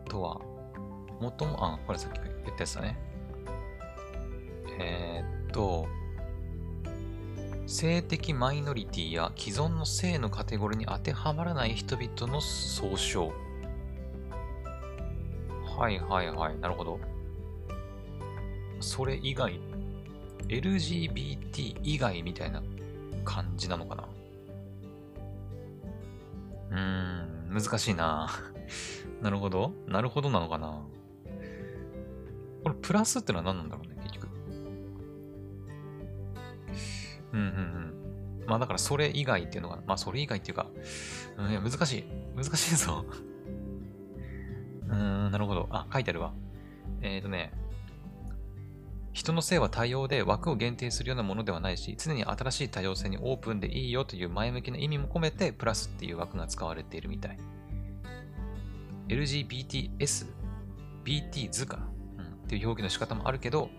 [0.08, 0.42] とは、
[1.20, 2.98] もとも、あ、これさっき言ったやつだね。
[4.80, 5.88] えー、っと、
[7.68, 13.32] 性的マイノリティや既存の性のカテゴリーに当てはまらない人々の総称。
[15.78, 17.00] はいはいはい、なるほど。
[18.80, 19.60] それ以外、
[20.48, 22.64] LGBT 以外みたいな
[23.24, 24.08] 感じなのかな
[26.72, 28.30] うーん、難しいな。
[29.22, 29.72] なるほど。
[29.88, 30.82] なるほどなのかな。
[32.64, 34.28] これプラスってのは何なんだろうね、結局。
[37.34, 38.46] うんうんうん。
[38.48, 40.68] まあだからそれ以外っていうのが、まあそれ以外っていうか、
[41.38, 42.04] うん、いや難しい。
[42.36, 43.06] 難しいぞ。
[44.88, 45.68] うーん、なるほど。
[45.72, 46.34] あ、書いてあるわ。
[47.02, 47.54] えっ、ー、とね、
[49.14, 57.38] 人の性は多様で枠を限定するようなものではないし、常に新しい多様性にオープンでいいよという前向きな意味も込めて、プラスっていう枠が使われているみたい。
[59.08, 60.28] LGBTS、
[61.04, 61.90] BT 図かな、
[62.50, 63.70] っていう表記の仕方もあるけど、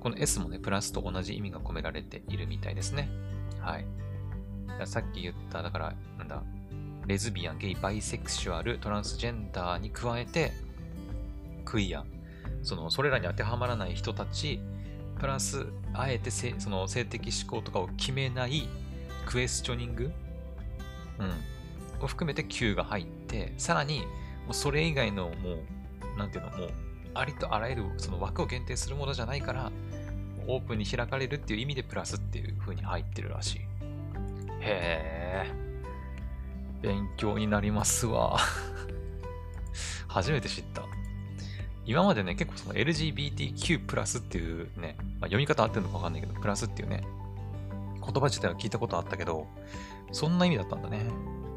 [0.00, 3.08] この S もね、プラスと同じ意味が込められているみたいですね。
[3.60, 3.86] はい。
[4.84, 6.42] さっき言った、だから、なんだ、
[7.06, 10.50] レズビアン、ゲイ、バイセクシュアル、トランスジェンダーに加えて、
[11.64, 12.04] クイア、
[12.64, 14.58] その、それらに当てはまらない人たち、
[15.20, 18.68] プラス、あえて性その性的思考とかを決めない
[19.24, 20.10] クエスチョニング、
[21.20, 25.62] うん、を含めて Q が入って、さらに、もうそれ以外のも
[26.14, 26.85] う、なんていうの、もう、
[27.18, 29.72] ありとあらゆるその枠を限定するものじゃないから、
[30.46, 33.58] オープンに開かれるっていう意味でプラスっていう風に入ってるらしい。
[33.58, 35.52] へえ。
[36.82, 38.38] 勉強になりますわ。
[40.08, 40.82] 初めて知った。
[41.84, 47.02] 今までね、結構その LGBTQ プラスっていうね、まあ、読み方合ってるのかわかんないけど、プラスっていうね、
[48.00, 49.46] 言葉自体は聞いたことあったけど、
[50.12, 50.98] そんな意味だったんだね。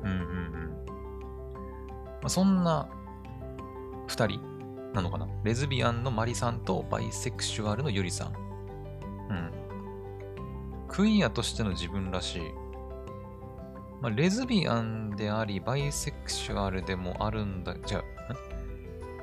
[0.03, 0.85] うんうんうん。
[2.21, 2.87] まあ、そんな
[4.07, 4.48] 二人
[4.93, 5.27] なのかな？
[5.43, 8.33] レズビアンのマリさんとバイセクシュアルのユリさん。
[9.29, 9.51] うん。
[10.87, 12.41] クイアとしての自分らしい。
[14.01, 17.75] まあ、レズビアンであり、バイセクシュアルでもあるんだ。
[17.85, 18.03] じゃあ、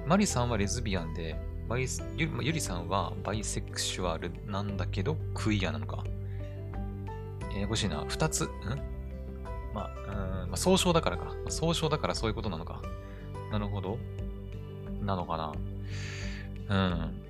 [0.07, 1.35] マリさんはレズビアンで、
[1.69, 6.05] バイゆゆりさんはバイセクシュアルなんだけど、クイアなのか。
[7.53, 8.05] ややこしいな。
[8.07, 8.49] 二つ、ん？
[9.75, 11.35] まあ、うん、まあ、総称だからか。
[11.49, 12.83] 総称だからそういうことなのか。
[13.51, 13.99] なるほど。
[15.07, 15.53] なのかな。
[16.69, 17.23] うん。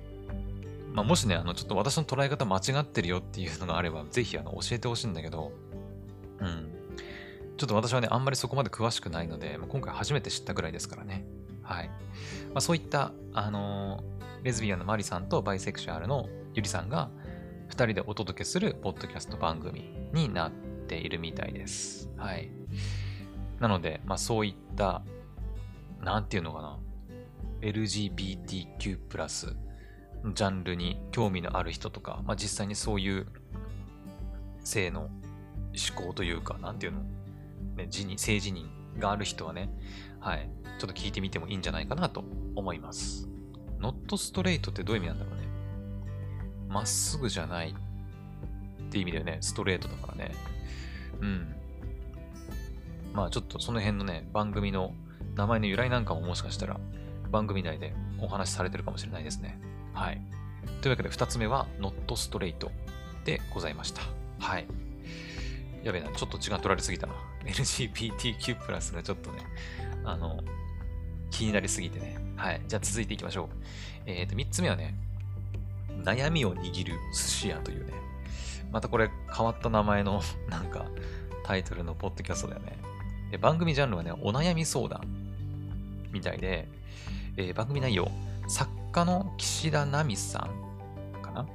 [0.93, 5.51] まあ、もしね、あの、ちょっと私の捉え方間違ってるよっていうのがあれば、ぜひ、あの、教えてほしいんだけど、
[6.39, 6.73] うん。
[7.57, 11.25] ちょっと私はね、あんまりそこまで詳しくないので、今回初めて知ったぐらいですからね。
[11.63, 11.87] はい。
[11.87, 11.93] ま
[12.55, 17.09] あ、そういった、あのー、レズビアンのマリさんとバイセクシュアルのユリさんが
[17.69, 20.51] 2人でお届けするポッドキャスト番組になっ
[20.87, 22.09] ているみたいです。
[22.17, 22.49] はい。
[23.59, 25.03] なので、まあ、そういった、
[26.01, 26.77] なんていうのかな、
[27.61, 29.55] LGBTQ+,
[30.33, 33.27] ジャンルに興味のある人とか、まあ、実際にそういう
[34.63, 37.01] 性の思考というか、なんていうの、
[37.75, 38.65] ね、自認、性自認
[38.99, 39.69] がある人はね、
[40.19, 40.49] はい。
[40.79, 42.23] ちょっと聞いてみてもいいんじゃないかなと
[42.55, 43.27] 思います。
[43.79, 45.47] not straight ってどういう意味なんだろうね。
[46.67, 49.37] まっすぐじゃないって意味だよね。
[49.41, 50.35] ストレートだからね。
[51.21, 51.55] うん。
[53.13, 54.93] まあちょっとその辺のね、番組の
[55.35, 56.79] 名前の由来なんかももしかしたら
[57.27, 59.59] 番組内でお話しされてるかもしれないですね。
[59.93, 60.21] はい。
[60.81, 62.69] というわけで2つ目は not straight
[63.25, 64.01] でございました。
[64.39, 64.67] はい。
[65.83, 67.13] やべえな、ちょっと時間取られすぎたな。
[67.45, 69.39] LGBTQ+, がちょっとね、
[70.03, 70.39] あの、
[71.29, 72.17] 気になりすぎてね。
[72.35, 72.61] はい。
[72.67, 73.47] じゃあ続いていきましょう。
[74.05, 74.95] えっ、ー、と、3つ目はね、
[76.03, 77.93] 悩みを握る寿司屋というね、
[78.71, 80.85] またこれ変わった名前の なんか
[81.43, 82.77] タイトルのポッドキャストだよね。
[83.31, 85.01] で番組ジャンルはね、お悩み相談
[86.11, 86.67] みたいで、
[87.37, 88.09] えー、番組内容、
[88.47, 91.45] 作家の岸田奈美さんかな？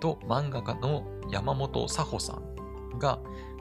[0.00, 3.18] と漫画家の山本佐穂さんが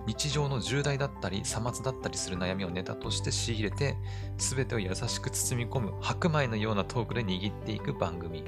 [0.07, 3.95] 日常の重大だったり、さまつだったりする悩みをネタとして仕入れて、
[4.37, 8.43] すべてを優しく包み込む白米のようなトークで握っていく番組。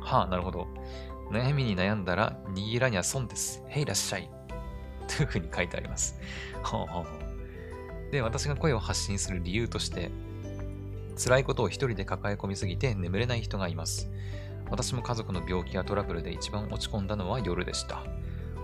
[0.00, 0.68] はあ、なるほど。
[1.30, 3.62] 悩みに悩んだら、握らには損です。
[3.68, 4.30] へいらっしゃい。
[5.08, 6.16] というふうに書いてあります。
[6.62, 10.12] はあはあ、で、私が声を発信する理由として、
[11.16, 14.10] 辛いことを一人で抱え込みすぎて眠れない人がいます。
[14.70, 18.02] 私も家族の病気やトラブルで一番落ち込んだのは夜でした。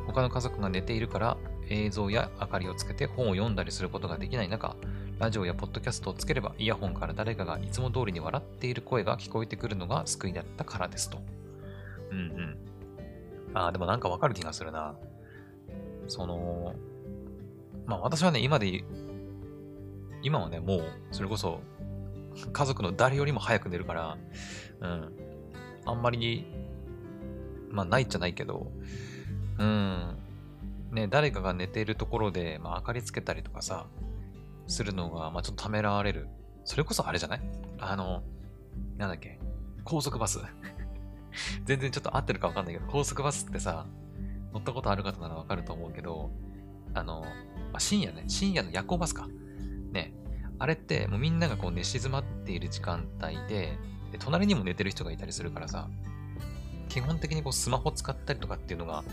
[0.06, 1.36] 他の家族が寝ているから
[1.68, 4.76] 映像や明かりをつけて本を読んだりすることができない中、
[5.18, 11.18] ラジオやポッドキャストをつければ、イヤホンから誰かがいつも通りに笑っている声が聞こえてくるのが救いだったからですと。
[12.10, 12.58] うんうん。
[13.52, 14.94] ああ、でもなんかわかる気がするな。
[16.06, 16.74] その、
[17.84, 18.84] まあ私はね、今で、
[20.22, 21.60] 今はね、もう、それこそ、
[22.52, 24.18] 家族の誰よりも早く寝るから、
[24.80, 25.12] うん。
[25.86, 26.46] あんまり、
[27.70, 28.70] まあないじゃないけど、
[29.58, 30.18] うん。
[30.92, 33.86] ね、誰かが寝ているところで、まあ明かりつけたりとかさ、
[34.66, 36.28] するのが、まあちょっとためらわれる。
[36.64, 37.40] それこそあれじゃない？
[37.78, 38.22] あの、
[38.96, 39.38] なんだっけ？
[39.84, 40.38] 高速バス
[41.64, 43.86] 全然ちょっと合ってるかわかんないけど、高速バスってさ、
[44.52, 46.30] 乗ったことある方ならわかると思うけど、
[46.94, 47.24] あの、
[47.72, 49.28] あ深夜ね、深夜の夜行バスか。
[49.92, 50.12] ね。
[50.58, 53.76] あれってもうみんながこう寝静まっている時間帯で、
[54.12, 55.88] で隣にも寝てる人がいたりするからさ、
[56.88, 59.04] 基本的にこうスマホ使ったりとかっていうのが、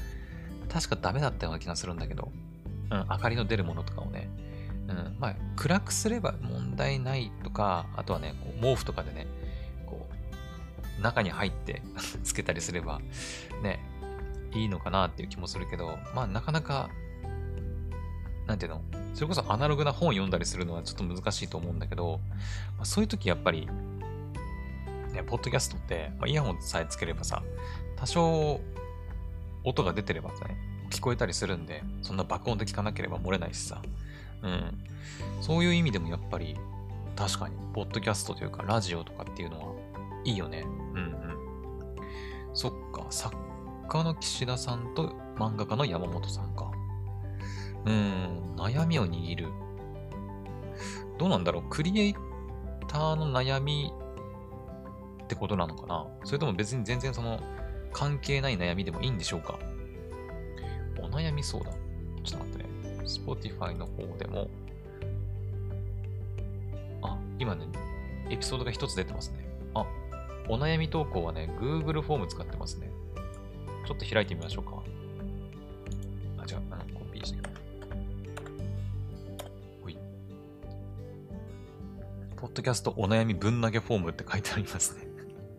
[0.69, 2.31] 確かダメだったような気がするんだけど、
[2.91, 4.29] うん、明かりの出るものとかをね、
[4.87, 9.27] うん、まあ、暗くすれば問題ないとか、あとはね、こう毛布とかでね、
[9.85, 10.07] こ
[10.99, 11.81] う、中に入って
[12.23, 12.99] つけたりすれば、
[13.61, 13.79] ね、
[14.53, 16.89] いいのかなっていう気もするけど、まあ、なかなか
[18.47, 18.81] なんていうの
[19.15, 22.19] それこそアナログな本読んだりするのはちょっと難しいと思うんだけど、
[22.77, 23.67] まあ、そういう時やっぱり、
[25.13, 27.41] ね、ポッドキャストって、まあ、イヤホンさえつければさ、
[27.95, 28.59] 多少
[29.63, 30.35] 音が出てればね、
[30.91, 33.81] 聞こえたりするんで、そんな爆音で聞かなければ漏れないしさ。
[34.43, 34.83] うん。
[35.39, 36.57] そういう意味でもやっぱり、
[37.15, 39.75] 確かに、ポッドキャストというか、ラジオとかっていうのは
[40.25, 40.65] いいよね。
[40.65, 41.37] うんうん。
[42.53, 43.33] そっか、作
[43.87, 46.74] 家の岸田さんと漫画家の山本さんか。
[47.85, 49.47] うん、悩みを握る。
[51.17, 52.15] どうなんだろうクリエイ
[52.87, 53.91] ターの悩み
[55.23, 57.39] ってことなのかなそれとも別に全然その
[57.93, 59.57] 関係ない悩みでもいいんでしょうか
[61.01, 61.73] お悩み相談。
[62.23, 62.69] ちょっと待ってね。
[63.03, 64.49] Spotify の方でも。
[67.01, 67.65] あ、今ね、
[68.29, 69.45] エピソードが一つ出てますね。
[69.73, 69.85] あ、
[70.49, 72.89] お悩み投稿はね、Google フォーム使ってますね。
[73.87, 74.74] ちょっと開いてみましょうか。
[82.45, 85.07] ポッドキャストお悩みぶん投げフォームって書いてありますね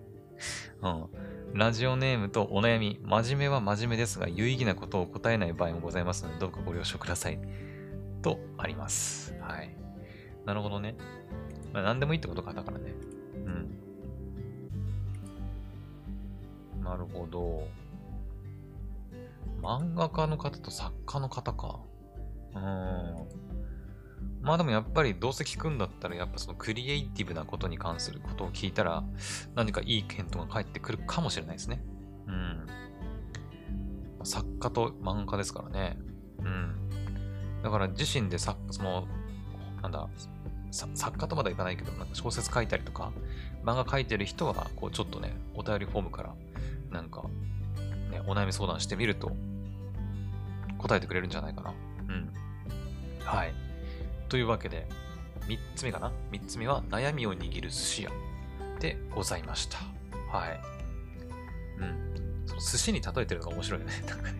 [0.83, 1.59] うん。
[1.59, 7.41] ラジオネームとお悩み、真面目は真面目ですが、有意義なことを答えない場合もございますので、どうかご了承ください。
[8.23, 9.35] と、あります。
[9.41, 9.77] はい。
[10.45, 10.95] なるほどね。
[11.73, 12.95] まあ、何でもいいってことか、だからね。
[16.77, 16.85] うん。
[16.85, 17.67] なるほど。
[19.61, 21.81] 漫画家の方と作家の方か。
[22.55, 23.46] うん。
[24.47, 29.03] まあでもやっぱりどうせ聞くんだったらやっぱそのクリエイティブなことに関することを聞いたら
[29.57, 31.83] 何かいい検討が返ってくるかもしれないですね。
[32.29, 32.67] うん。
[34.23, 35.99] 作家と漫画家ですからね。
[36.39, 36.89] うん。
[37.65, 39.09] だから自身でさ、その、
[39.83, 40.09] なんだ、
[40.71, 43.11] 作家とまではいかないけど、なんか小説書いたりとか、
[43.65, 46.35] 漫画書いてる人は、こうちょっとね、お便りフォームから、
[46.93, 47.25] なんか、
[48.13, 49.33] ね、お悩み相談してみると、
[50.79, 51.75] 答えてくれるんじゃないかな。
[52.09, 52.33] うん。
[53.25, 53.66] はい。
[54.29, 54.87] というわけで、
[55.47, 58.11] 3つ目かな ?3 つ目は悩みを握る寿司屋
[58.81, 59.79] でございました。
[60.31, 60.61] はい。
[61.79, 62.47] うん。
[62.47, 63.93] その寿司に例えてるのが面白いよね。
[64.07, 64.35] なんかね。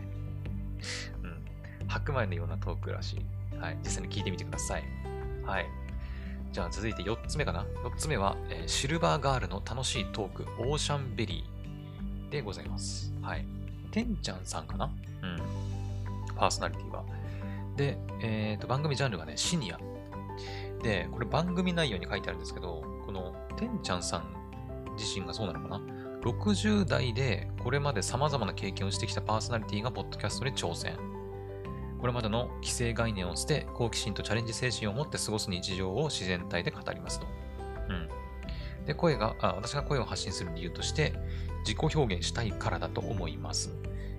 [1.23, 1.89] うん。
[1.89, 3.57] 白米のようなトークらしい。
[3.59, 3.79] はい。
[3.83, 4.85] 実際に聞いてみてください。
[5.45, 5.67] はい。
[6.53, 13.13] じゃあ続いて4つ目かな ?4 つ目は、えー、シルバーガールの楽しいトーク、オーシャンベリーでございます。
[13.23, 13.47] はい。
[13.91, 14.91] てんちゃんさんかな？
[15.23, 16.35] うん。
[16.35, 17.05] パーソナリティは。
[17.77, 19.79] で、え、ー、と、番組ジャンルがね、シニア。
[20.83, 24.37] で、これ番組内容に書いてあるんですけど、この、てんちゃんさん
[24.97, 25.81] 自身がそうなのかな
[26.23, 30.97] ?60 代でこれまで様々な経験をしてきたパーソナリティがポッドキャストに挑戦。
[32.01, 37.27] これまでの既成概念を捨て、好奇心とチャレンジ精神を持って過ごす日常を自然体で語りますと。
[37.89, 38.85] うん。
[38.85, 41.15] で、声が、あ私が声を発信する理由として、
[41.61, 43.75] 自己表現したいからだと思います。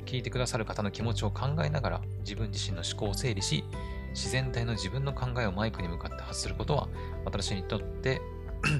[0.07, 3.63] 聞いてくださる方の気持ちを考えながら自分自身の思考を整理し、
[4.11, 6.87] 自然体の自分の考えをマイクに向かって発することは、
[7.25, 8.21] 私にとって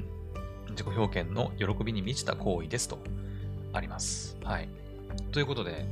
[0.72, 2.98] 自己表現の喜びに満ちた行為ですと
[3.74, 4.38] あります。
[4.44, 4.70] はい。
[5.32, 5.86] ということで、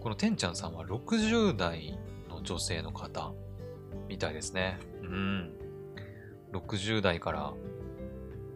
[0.00, 1.98] このてんちゃんさんは60代
[2.28, 3.32] の女性の方
[4.08, 4.78] みたいですね。
[5.02, 5.52] うん。
[6.52, 7.52] 60代から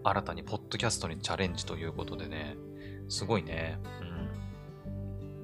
[0.03, 2.57] 新たにポッドキャストにチャレンジということでね、
[3.09, 3.79] すごいね。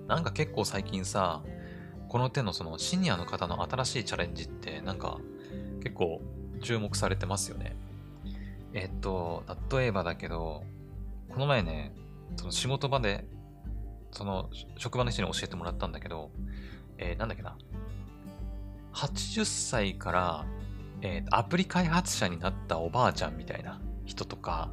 [0.06, 1.42] なんか結構最近さ、
[2.08, 5.18] この手のそのシニアの方の新しいチャレンジってなんか
[5.82, 6.20] 結構
[6.62, 7.76] 注目されてますよね。
[8.72, 10.62] えっと、例えばだけど、
[11.30, 11.92] この前ね、
[12.36, 13.24] その仕事場で、
[14.12, 14.48] その
[14.78, 16.30] 職場の人に教えてもらったんだけど、
[16.98, 17.56] えー、なんだっけな。
[18.92, 20.46] 80歳から
[21.02, 24.70] えー、アプリ開発者になったおばあちゃんみたいな人とか、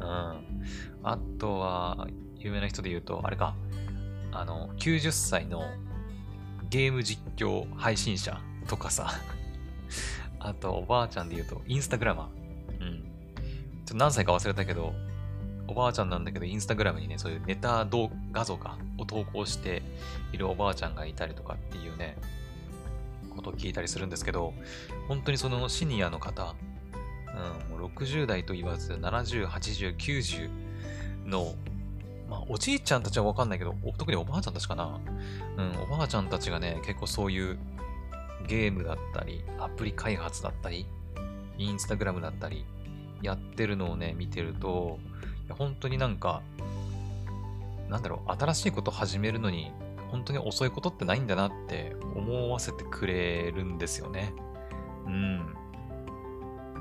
[0.00, 0.06] うん。
[1.02, 2.08] あとは、
[2.38, 3.54] 有名な人で言うと、あれか、
[4.32, 5.64] あの、90歳の
[6.68, 9.10] ゲーム実況配信者とかさ、
[10.38, 12.80] あと、おばあちゃんで言うと、インスタグラマー。
[12.80, 13.02] うん。
[13.02, 14.94] ちょっと何歳か忘れたけど、
[15.70, 19.82] おばあちゃんなんだけど、インスタグラムにね、そういうネタ動画像かを投稿して
[20.32, 22.16] いるおばあちゃんがいたりとかっていうね、
[23.30, 24.52] ことを聞いたりするんですけど、
[25.06, 26.56] 本当にそのシニアの方、
[27.70, 30.50] うん、もう60代と言わず、70、80、90
[31.26, 31.54] の、
[32.30, 35.00] まあ、おじいちゃんたちはわかんないけど、特におばあちゃんたちかな。
[35.56, 37.58] うん、おばあちゃんたちがね、結構そういう
[38.46, 40.86] ゲームだったり、アプリ開発だったり、
[41.58, 42.64] インスタグラムだったり、
[43.20, 45.00] やってるのをね、見てると、
[45.50, 46.42] 本当になんか、
[47.88, 49.72] なんだろう、新しいこと始めるのに、
[50.12, 54.32] 本当に遅いことってないんだなって思わせてくれるんですよね。
[55.04, 55.54] うん。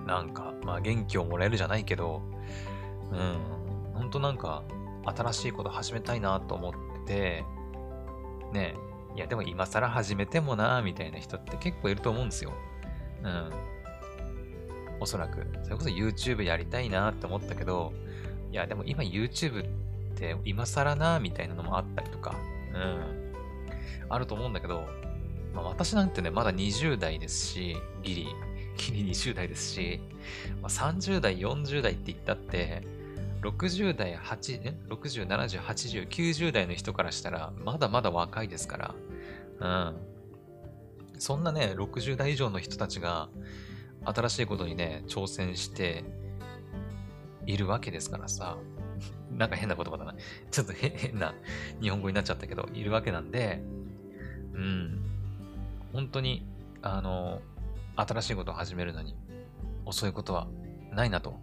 [0.05, 2.21] なんか、まあ元気をもらえるじゃないけど、
[3.11, 3.59] うん。
[3.95, 4.63] 本当なんか、
[5.05, 6.73] 新しいこと始めたいなと思っ
[7.05, 7.43] て、
[8.53, 8.75] ね
[9.15, 12.53] いやでも今更始めてもなみたいな人って結構いると思うんですよ。
[13.23, 13.51] うん。
[14.99, 15.47] おそらく。
[15.63, 17.91] それこそ YouTube やりたいなって思ったけど、
[18.51, 22.35] いやでも今 YouTube って今更なみたいなのもあったりとか、
[22.73, 23.33] うん。
[24.09, 24.85] あると思うんだけど、
[25.53, 28.27] まあ、私なんてね、まだ20代ですし、ギリ、
[28.77, 30.01] ギリ20代ですし、
[30.61, 32.83] まあ、30代、40代って言ったって、
[33.41, 38.95] 60代、8、え ?60、70、80、90代の人からしたら、まだまだ若いですから、
[39.59, 39.95] うん。
[41.17, 43.29] そんなね、60代以上の人たちが、
[44.05, 46.03] 新しいことにね、挑戦して
[47.45, 48.57] いるわけですからさ、
[49.31, 50.15] なんか変な言葉だな。
[50.51, 51.33] ちょっと変な
[51.81, 53.61] 日本語になっちゃったけど、いるわけなんで、
[54.53, 55.01] うん。
[55.93, 56.45] 本当に、
[56.81, 57.41] あの、
[57.95, 59.15] 新しいことを始めるのに
[59.85, 60.47] 遅いことは
[60.91, 61.37] ないなと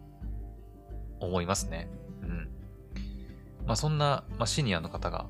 [1.21, 1.89] 思いますね。
[2.23, 2.49] うん。
[3.67, 5.27] まあそんな、まあ、シニアの方が、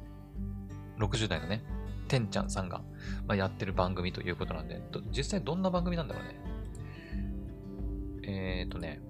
[0.99, 1.63] 60代のね、
[2.09, 2.81] てんちゃんさんが、
[3.27, 4.81] まあ、やってる番組ということなんで、
[5.11, 6.37] 実際どんな番組なんだろうね。
[8.29, 9.01] えっ、ー、とね、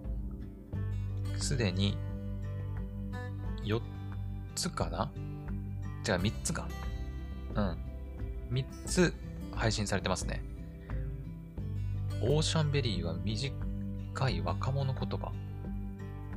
[1.38, 1.96] すでに
[3.64, 3.80] 4
[4.54, 5.10] つかな？
[6.02, 6.68] じゃあ3つか。
[7.54, 7.78] うん。
[8.50, 9.14] 3つ
[9.54, 10.42] 配信されてますね。
[12.22, 15.32] オーシャンベリーは短い若者言葉。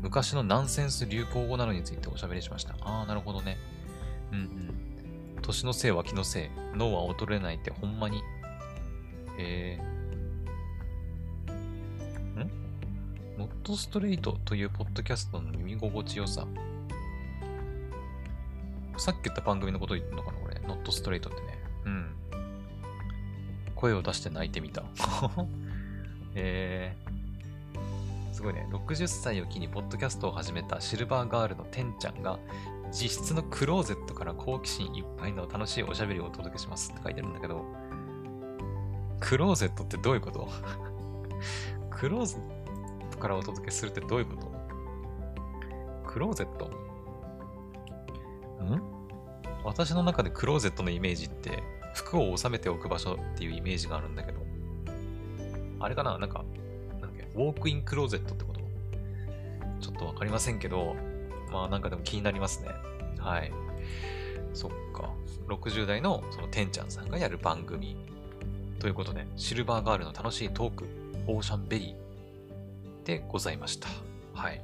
[0.02, 2.76] 昔のナンセンス流行語などについておしゃべりしました。
[2.82, 3.58] ああ、なるほどね。
[4.32, 5.42] うんうん。
[5.42, 6.50] 年のせいは気のせい。
[6.76, 8.18] 脳は衰えないってほんまに。
[9.38, 9.82] へえ。
[12.44, 12.52] ん？
[13.38, 16.48] ノットストレートというポッドキャストの耳心地よさ。
[18.98, 20.60] さっき言った番組のこと言ってんのかなこれ。
[20.68, 21.60] ノットストレートってね。
[21.86, 22.12] うん。
[23.76, 24.84] 声を出して泣いてみた。
[26.36, 27.09] えー、
[28.40, 28.66] すごいね。
[28.72, 32.40] 60歳を機にポッドキャストを始めたシルバーガールのてんちゃんが、
[32.90, 37.66] 実質のクローゼットから好奇心いっぱいの楽しいおしゃべりをお届けしますって書いてるんだけど、
[39.20, 40.48] クローゼットってどういうこと？
[41.92, 44.50] クローゼットからお届けするってどういうこと？
[46.08, 46.68] クローゼット？
[46.68, 46.72] ん？
[49.66, 51.62] 私の中でクローゼットのイメージって、
[51.94, 54.40] 服を収めておく場所っていうイメージがあるんだけど、
[55.82, 56.18] あれかな？
[56.18, 58.60] なんか、ォークインクローゼットってこと？
[59.80, 60.96] ちょっとわかりませんけど、
[61.52, 62.70] まあなんかでも気になりますね。
[63.18, 63.52] はい。
[64.54, 65.10] そっか。
[65.48, 67.98] 60代のそのてんちゃんさんがやる番組。
[68.80, 70.86] ということで、シルバーガールの楽しいトーク、
[71.28, 73.90] オーシャンベリーでございました。
[74.34, 74.62] はい。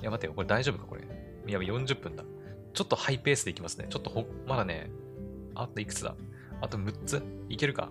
[0.00, 0.34] いや、待てよ。
[0.34, 0.84] これ大丈夫か？
[0.84, 1.02] これ。
[1.02, 2.24] いや、40分だ。
[2.74, 3.86] ちょっとハイペースでいきますね。
[3.88, 4.90] ちょっとほ、まだね、
[5.54, 6.14] あといくつだ？
[6.60, 7.22] あと6つ？
[7.48, 7.90] いけるか？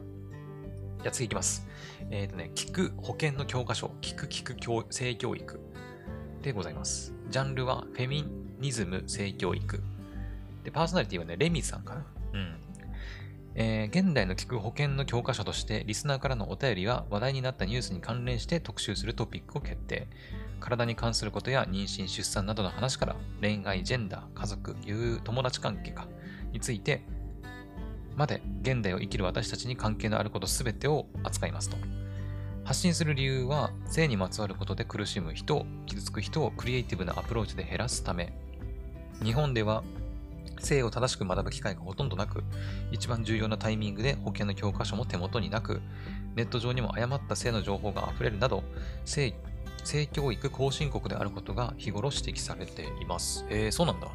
[1.02, 1.68] じゃあ次いきます。
[2.12, 5.60] えっ、ー、とね、聞く保険の教科書、聞く聞く教性教育
[6.43, 7.14] でございます。
[7.30, 8.24] ジャンルはフェミ
[8.60, 9.82] ニズム性教育。
[10.64, 12.06] で、パーソナリティはね、レミさんかな。
[12.34, 12.56] うん。
[13.56, 20.08] えー、現代の聞く保険の教科書として、リスナーからのお便りは話題になったニュースに関連して特集するトピックを決定。
[20.60, 24.76] 体に関することや妊娠、出産などの話から恋愛、ジェンダー、家族、
[25.24, 26.08] 友達関係か
[26.54, 27.02] について
[28.16, 31.78] まで現代を生きる私たちに関係のあることすべてを扱いますと。
[32.64, 38.34] 発信する理由は性にまつわることで苦しむ人、傷つく人をクリエイティブなアプローチで減らすため、
[39.24, 39.84] 日本では
[40.59, 42.43] 性を正しく学ぶ機会がほとんどなく、
[42.91, 45.82] 一番重要なタイミングで保険の教科書も手元になく、
[46.36, 48.64] ネット上にも誤った性の情報が溢れるなど、
[49.05, 49.34] 性
[49.84, 53.45] 性教育後進国であることが日頃指摘されています。
[53.49, 54.07] えー、そうなんだ。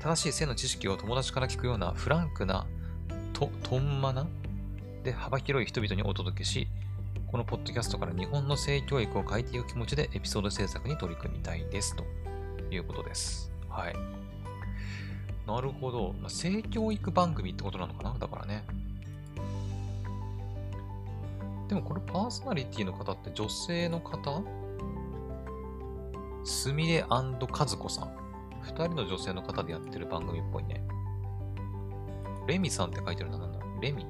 [0.00, 2.66] 正しい性の知識を友達から聞くようなフランクな
[3.34, 4.26] と、とんまな？
[5.02, 6.66] で幅広い人々にお届けし、
[7.30, 12.04] このポッドキャストから日本の性教育を変えていく気持ちでエピソード制作に取り組みたいですと
[12.70, 13.50] いうことです。
[13.68, 13.94] はい。
[15.46, 16.14] なるほど。
[16.22, 18.16] まあ、性教育番組ってことなのかな？
[18.18, 18.64] だからね。
[21.68, 24.42] でもこれパーソナリティの方って女性の方？
[26.44, 28.10] すみれ和子さん。
[28.62, 30.82] 二人の女性の方でやってる番組っぽいね。
[32.46, 33.58] レミさんって書いてあるのなんだ？
[33.80, 34.06] レミ？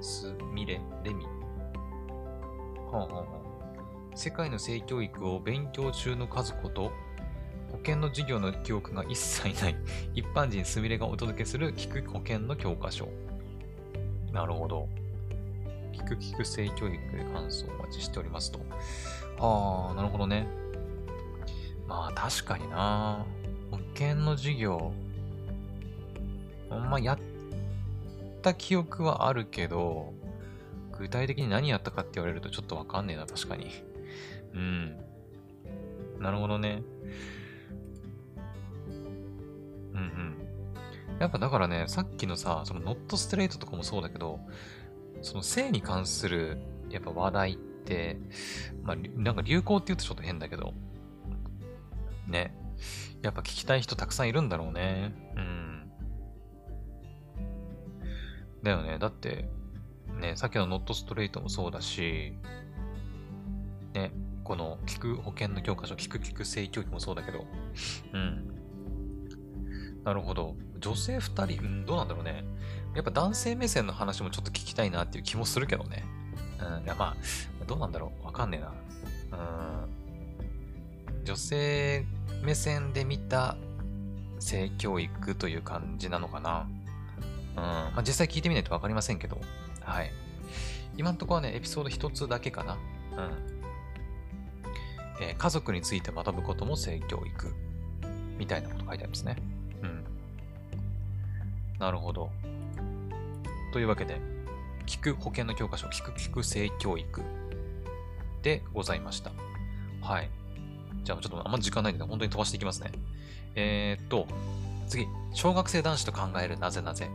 [0.00, 0.80] すみれ？
[1.04, 1.24] レミ？
[1.24, 1.30] は
[2.92, 4.16] あはあはあ。
[4.16, 6.90] 世界の性教育を勉強中の和子と
[7.70, 9.76] 保険の授業の記憶が一切ない
[10.14, 13.08] 一般人すみれがお届けする聞く保険の教科書。
[14.32, 14.88] なるほど。
[15.92, 18.60] 聞く聞く性教育で感想をお待ちしておりますと。
[19.38, 20.48] ああ、なるほどね。
[21.86, 23.24] まあ確かにな。
[23.70, 24.92] 保険の授業、
[26.70, 27.18] ほんまやっ
[28.42, 30.14] た記憶はあるけど、
[30.98, 33.70] 具体的に何やったかって言われるとちょっとわかんねえな、確かに。
[34.54, 34.96] うん。
[36.20, 36.82] なるほどね。
[39.92, 40.36] うんうん。
[41.18, 44.40] やっぱだからね、さっきのさ、そのノットストレートとかもそうだけど、
[45.22, 46.58] その性に関する
[46.90, 48.18] やっぱ話題って、
[48.82, 50.74] まあ、なんか流行って言うとちょっと変だけど、
[52.26, 52.54] ね。
[53.22, 55.14] やっぱ聞きたい人たくさんいるんだろうね。
[55.36, 55.69] うん。
[58.62, 58.98] だよね。
[58.98, 59.48] だって、
[60.20, 62.32] ね、さっきのノットストレートもそうだし、
[63.94, 64.12] ね、
[64.44, 67.46] この聞く保険の教科書、聞く聞く性教育もそうだけど、
[68.12, 68.50] うん。
[70.04, 70.56] なるほど。
[70.78, 72.44] 女性二人、うん、どうなんだろうね。
[72.94, 76.04] やっぱ男性目線の話もちょっと聞きたいなっていう気もするけどね。
[76.58, 77.16] うん、いやま
[77.60, 78.26] あ、どうなんだろう。
[78.26, 78.72] わかんねえな。
[79.38, 81.24] うん。
[81.24, 82.06] 女性
[82.42, 83.56] 目線で見た
[84.38, 86.66] 性教育という感じなのかな。
[87.60, 87.64] うん。
[87.64, 89.40] まあ、実際聞いてみないとわかりませんけど。
[89.80, 90.12] はい。
[90.96, 92.74] 今んとこはね、エピソード一つだけかな。
[92.74, 92.80] うん。
[95.20, 97.54] えー、家族について学ぶことも性教育。
[98.38, 99.36] みたいなこと書いてありますね。
[99.82, 100.04] うん。
[101.78, 102.30] なるほど。
[103.72, 104.18] というわけで、
[104.86, 107.22] 聞く保険の教科書、聞く聞く性教育
[108.42, 109.30] でございました。
[110.00, 110.30] はい。
[111.04, 112.92] じゃあちょっとあんま時間ないんで、本当に飛ばしていきますね。
[113.54, 114.26] えー、っと、
[114.88, 117.10] 次、小学生男子と考えるなぜなぜ。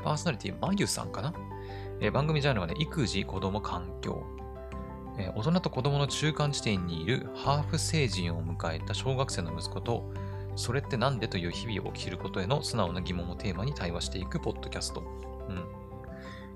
[0.00, 1.34] パーソナリティ、まゆさんかな、
[2.00, 4.22] えー、番組ジャンルはね、育児、子供、環境。
[5.18, 10.12] えー、大人と子供の中間地点にいるハーフ成人を迎えた小学生の息子と、
[10.56, 15.00] それってなんでという日々を生きることへの素直な疑問をテーマに対話していくポッドキャスト。
[15.48, 15.64] うん。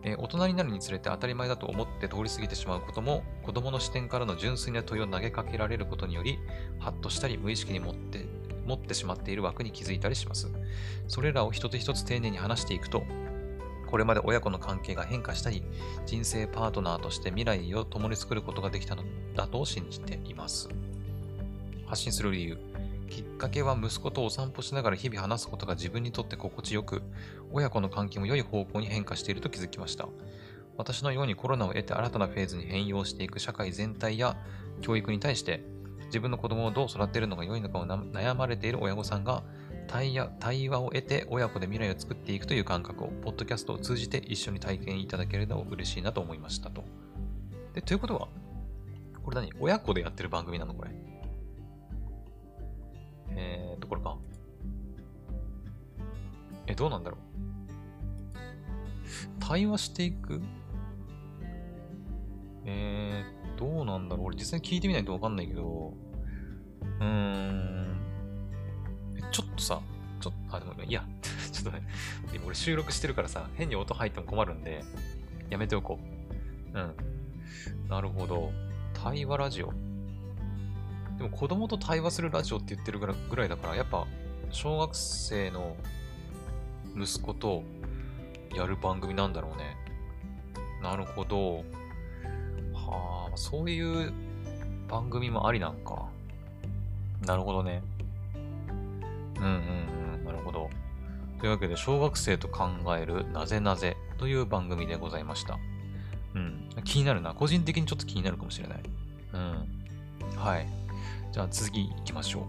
[0.02, 6.38] えー、大人になるにつれて当たり前だと思って通り過ぎてしまうことも、子供の視点からの純粋な問いを投げかけられることにより、
[6.78, 8.26] ハッとしたり無意識に持って
[8.66, 10.50] 持ってしまっている枠に気づいたりします。
[11.08, 13.04] それらを一つ一つ丁寧に話していくと、
[13.94, 15.62] これまで親子の関係が変化したり、
[16.04, 19.04] 人生パートナーとして未来を共に作ることができたの
[19.36, 20.68] だと信じています。
[21.86, 22.58] 発信する理由。
[23.08, 27.02] きっかけは息子とお散歩しながら日々話すことが自分にとって心地よく、
[27.52, 30.08] 親子の関係も良い方向に変化していると気づきました。
[30.76, 34.36] 私のようにコロナを得て新たなフェーズに変容していく社会全体や
[34.80, 35.62] 教育に対して
[36.06, 39.44] 自分の子供をどう育てるのが良いのかを悩まれている親御さんが
[39.86, 40.18] 対
[40.68, 46.84] 話を得て親子で未来を作っていくという感覚をポッドキャストを通じて一緒に体験いただけるのを嬉しいなと思いましたと。
[47.72, 48.28] で、ということは、
[49.22, 49.52] これ何？
[49.60, 50.74] 親子でやってる番組なの？
[50.74, 50.90] これ。
[53.30, 54.16] えーと、これか。
[56.66, 57.20] え、どうなんだろう？
[59.40, 60.40] 対話していく？
[62.64, 64.26] えー、どうなんだろう？
[64.26, 65.94] 俺実際に聞いてみないとわかんないけど、
[67.00, 67.93] うーん。
[69.34, 69.80] ちょっとさ、
[70.20, 71.04] ちょっと、あ、でも、いや、
[71.50, 71.82] ちょっとね、
[72.32, 74.84] 今俺収録してるからさ、変に音入っても困るんで、
[75.50, 75.98] やめておこ
[76.72, 76.78] う。
[76.78, 76.94] うん。
[77.88, 78.52] なるほど。
[78.92, 79.72] 対話ラジオ。
[81.18, 84.06] でも子供と対話するラジオって言ってるぐらいだから、やっぱ
[84.52, 85.76] 小学生の
[86.96, 87.64] 息子と
[88.54, 89.76] やる番組なんだろうね。
[90.80, 91.64] なるほど。
[92.72, 94.12] はあ、そういう
[94.88, 96.06] 番組もありなんか。
[97.26, 97.82] なるほどね。
[99.36, 100.70] うんうんうん、なるほど。
[101.40, 105.58] というわけで、小学生と考えるなぜなぜという番組でございました。
[106.34, 106.68] うん。
[106.84, 107.34] 気になるな。
[107.34, 108.82] 個人的にちょっと気になるかもしれない。
[109.34, 109.68] うん。
[110.36, 110.66] はい。
[111.32, 112.44] じゃあ次行きましょう。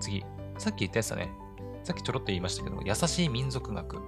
[0.00, 0.24] 次。
[0.58, 1.30] さっき言ったやつだね。
[1.84, 3.98] さっきちょろっと言いましたけど、優しい民族学。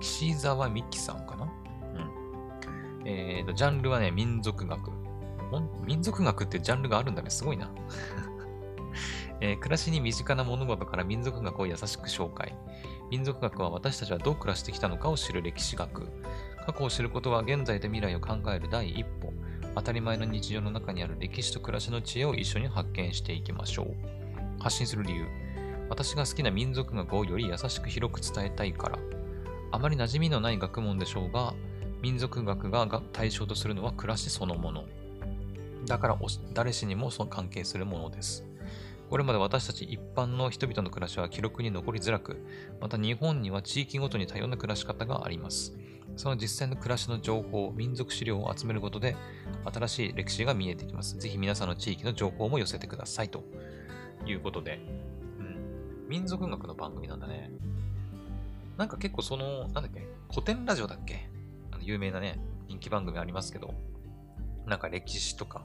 [0.00, 3.08] 岸沢美希さんかなうん。
[3.08, 4.90] えーと、ジャンルはね、民族学。
[5.86, 7.30] 民族学ってジャンルがあるんだね。
[7.30, 7.70] すごいな。
[9.40, 12.54] えー、暮らしに身近な物事から民族学を優しく紹介。
[13.10, 16.08] 民族学は私たちはどう暮らしてきたのかを知る歴史学。
[16.66, 19.32] 過去を知ることは現在と未来を考える第一歩。
[19.74, 24.62] 当たり前の日常の中にある歴史と暮らしの知恵を一緒に発見していきましょう。
[24.62, 25.26] 発信する理由。
[25.90, 28.98] 私が好きな民族学をより優しく広く伝えたいから。
[29.72, 31.54] あまり馴染みのない学問でしょうが、
[32.00, 34.84] 民族学が対象とするのは暮らしそのもの。
[35.86, 36.18] だから
[36.52, 38.44] 誰しにもその関係するものです。
[39.10, 42.44] これまで私たち一般の人々の暮らしは記録に残りづらく、
[42.80, 45.76] また日本には地域ごとに多様な暮らし方があります。
[46.16, 49.16] その実際の暮らしの情報、民族資料を集めることで、
[49.72, 51.16] 新しい歴史が見えてきます。
[51.18, 53.28] ぜひ皆さんの地域の情報も寄せてください。
[53.28, 53.44] と
[54.26, 54.80] いうことで、
[55.38, 56.08] うん。
[56.08, 57.50] 民族学の番組なんだね。
[58.76, 61.28] なんか結構その、なんだっけ、古典ラジオだっけ？
[61.70, 63.74] あの有名なね、人気番組ありますけど、
[64.66, 65.64] なんか歴史とか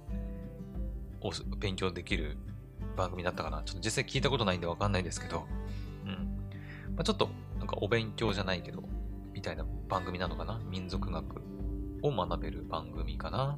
[1.22, 2.38] を勉強できる
[2.96, 3.64] 番組だったかな。
[3.64, 5.46] ちょっと実際聞いたことないんでわかんないですけど、
[6.06, 6.14] うん。
[6.96, 8.84] まあ、ちょっと、なんかお勉強じゃないけど、
[9.34, 11.42] みたいな番組なのかな民族学
[12.02, 13.58] を学べる番組かな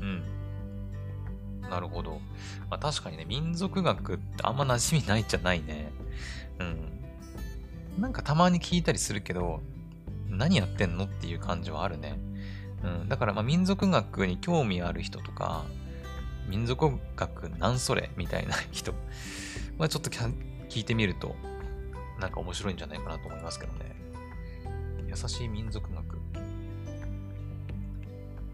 [0.00, 0.22] うん。
[1.68, 2.20] なるほど。
[2.70, 5.92] まあ確かにね、民族学ってあんま馴染みないじゃないね。
[6.58, 8.00] うん。
[8.00, 9.60] なんかたまに聞いたりするけど、
[10.28, 12.18] 何やってんのっていう感じはあるね。
[12.82, 13.08] うん。
[13.08, 15.64] だからまあ民族学に興味ある人とか、
[16.48, 18.92] 民族学なんそれみたいな人
[19.76, 21.36] はちょっと聞いてみると、
[22.18, 23.94] なんか面白いんじゃないかなと思いますけどね。
[25.06, 26.18] 優しい民族学。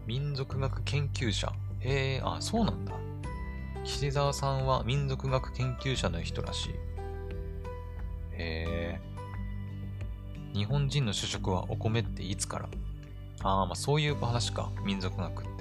[0.05, 1.51] 民族学研究者。
[1.79, 2.93] へえ、あ、そうなんだ。
[3.83, 6.73] 岸沢さんは民族学研究者の人らしい。
[8.33, 9.01] へえ。
[10.53, 12.69] 日本人の主食はお米っていつから？
[13.43, 14.71] ああ、まあそういう話か。
[14.83, 15.54] 民族学って。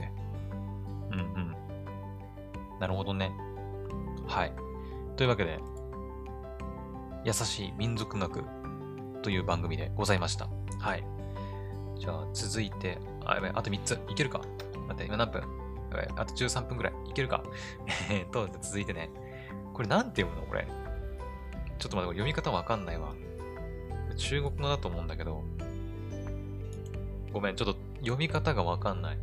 [2.80, 3.32] なるほどね。
[4.26, 4.52] はい。
[5.16, 5.60] というわけで、
[7.24, 8.42] 優しい民族学
[9.22, 10.48] という番組でございました。
[10.80, 11.04] はい。
[11.98, 13.98] じゃあ、続いて、あ、やばい、あと3つ。
[14.10, 14.40] いけるか？
[14.88, 15.40] 待って、今何分？
[15.40, 16.92] やばい、あと13分くらい。
[17.08, 17.42] いけるか？
[18.10, 19.10] えっと、続いてね。
[19.72, 20.48] これなんて読むの？
[20.48, 20.66] これ。
[21.78, 23.14] ちょっと待って、読み方わかんないわ。
[24.16, 25.42] 中国語だと思うんだけど。
[27.32, 29.18] ごめん、ちょっと読み方がわかんない。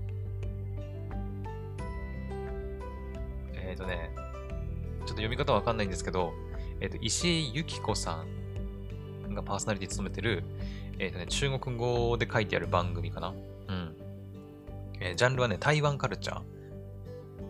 [3.71, 4.27] えっ、ー、とね、ちょっ
[4.99, 6.33] と読み方わかんないんですけど、
[6.81, 8.25] えっ、ー、と、石井由紀子さ
[9.29, 10.43] んがパーソナリティ務めてる、
[10.99, 13.29] えっ、ー、とね、中国語で書いてある番組かな。
[13.29, 13.95] うん。
[14.99, 16.41] え、ジャンルはね、台湾カルチャー。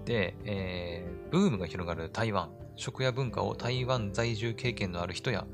[0.05, 2.51] で、えー、ブームが広がる台湾。
[2.75, 5.45] 食や文化を台湾在住経験のある人や、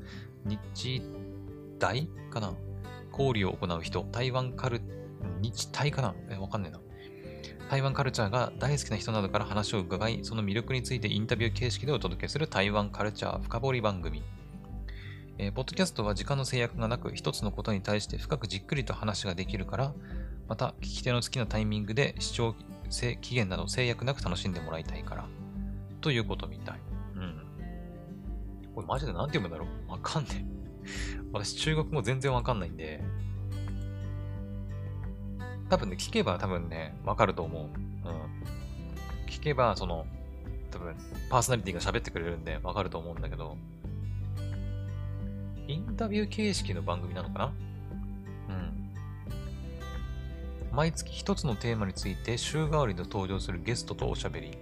[0.44, 1.02] 日
[1.78, 2.54] 大かな
[3.10, 4.80] 交流を行う人、台湾カル、
[5.40, 6.80] 日大かなえ、わかんねえな。
[7.68, 14.22] 台湾カルチャーが大好きな人などから話を伺い、その魅力についてインタビュー形式でお届けする台湾カルチャー深掘り番組。
[15.36, 19.92] えー、ポッドキャストは時間の制約がなく、一つのことに対して深くじっくりと話ができるから、
[20.48, 22.54] また、聞き手の好きなタイミングで視聴
[23.20, 25.26] 期限など制約なく楽しんでもらいたいから、
[26.00, 26.80] ということみたい。
[27.16, 27.42] うん。
[28.74, 29.90] これマジで何て読むんだろう？
[29.92, 30.44] わかんねえ。
[31.32, 33.04] 私、中国語全然わかんないんで、
[35.68, 37.62] 多分ね、聞けば多分ね、わかると思う。
[37.64, 37.70] うん。
[39.26, 40.06] 聞けば、その、
[40.70, 40.94] 多分、
[41.30, 43.56] パーソナリティが喋ってくれるんでわかると思うんだけど、
[45.66, 47.52] インタビュー形式の番組なのかな？
[48.48, 48.90] うん。
[50.72, 54.56] 毎月一つのテーマについて週替わりで登場するゲストとおしゃべり。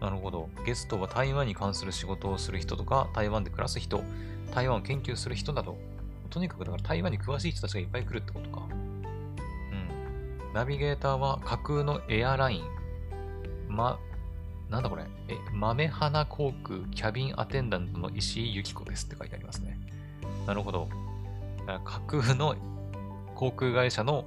[0.00, 0.48] なるほど。
[0.64, 4.02] ゲストは台湾に関する仕事をする人とか、台湾で暮らす人、
[4.54, 5.76] 台湾を研究する人など、
[6.30, 8.66] とにかくだから台湾に詳しい人たちがいっぱい来るってことか。
[10.54, 12.64] ナビゲーターは架空のエアライン、
[13.68, 13.98] ま、
[14.68, 15.04] なんだこれ？
[15.28, 19.78] え、豆花航空キャビンアテンダントの石井由紀子ですって書いてありますね。
[20.46, 20.88] なるほど。
[21.84, 22.54] 架空の
[23.34, 24.24] 航空会社の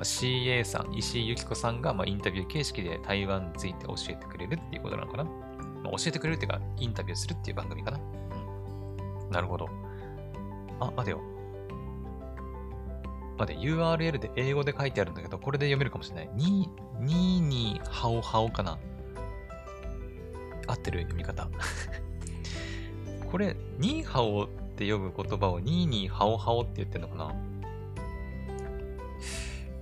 [0.00, 5.30] CA さん、石井由紀子さんがまインタビュー形式で台湾について教えてくれるっていうことなのかな、ま
[5.94, 7.98] あ、教えてくれるっていうか、インタビューするっていう番組かな？
[7.98, 8.00] う
[9.28, 9.30] ん。
[9.30, 9.68] なるほど。
[10.80, 11.20] あ、待てよ。
[13.46, 16.30] 待て、URL で英語で書いてあるんだけど、これで読めるかもしれない。
[16.34, 16.68] に、
[17.00, 18.78] にに、はおはおかな。
[20.66, 21.48] 合ってる読み方。
[23.30, 27.34] これ、ニーハオって読む言葉をニーニーハオハオって言ってんのかな？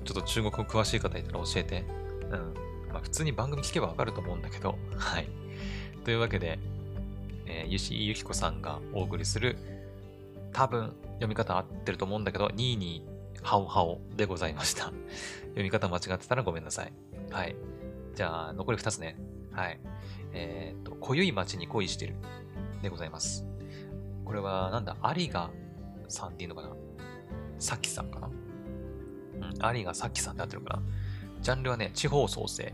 [0.04, 1.84] ちょっと中国語詳しい方いたら教えて。
[2.30, 2.54] うん。
[2.92, 4.78] まあ普通に番組聞けばわかると思うんだけど。
[4.96, 5.28] はい。
[6.04, 6.58] というわけで、
[7.46, 9.56] えー、ゆしゆきこさんがお送りする、
[10.52, 13.09] 多分読み方合ってると思うんだけど、ニーニー
[13.42, 14.92] ハオハオでございました。
[15.50, 16.92] 読み方間違ってたらごめんなさい。
[17.30, 17.56] はい。
[18.14, 19.16] じゃあ、残り2つね。
[19.52, 19.80] はい。
[20.32, 22.16] えっ、と、濃ゆい街に恋してる
[22.82, 23.46] でございます。
[24.24, 25.50] これは、なんだ、有賀
[26.08, 26.76] さんっていうのかな？
[27.58, 28.30] さきさんかな？
[29.68, 30.82] うん、有賀さきさんって合ってるかな？
[31.40, 32.72] ジャンルはね、地方創生。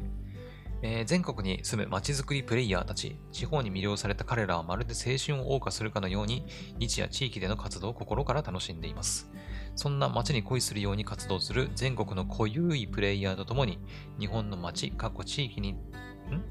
[0.82, 6.44] えー全国に住む街づくりプレイヤーたち、地方に魅了された彼らはまるで青春を謳歌するかのように、
[6.78, 9.30] 日夜地域での活動を心から楽しんでいます。
[9.76, 13.78] そんな街に恋するように活動する全国の濃ゆいプレイヤーとともに、
[14.18, 15.78] 日本の街、過去地域に、ん？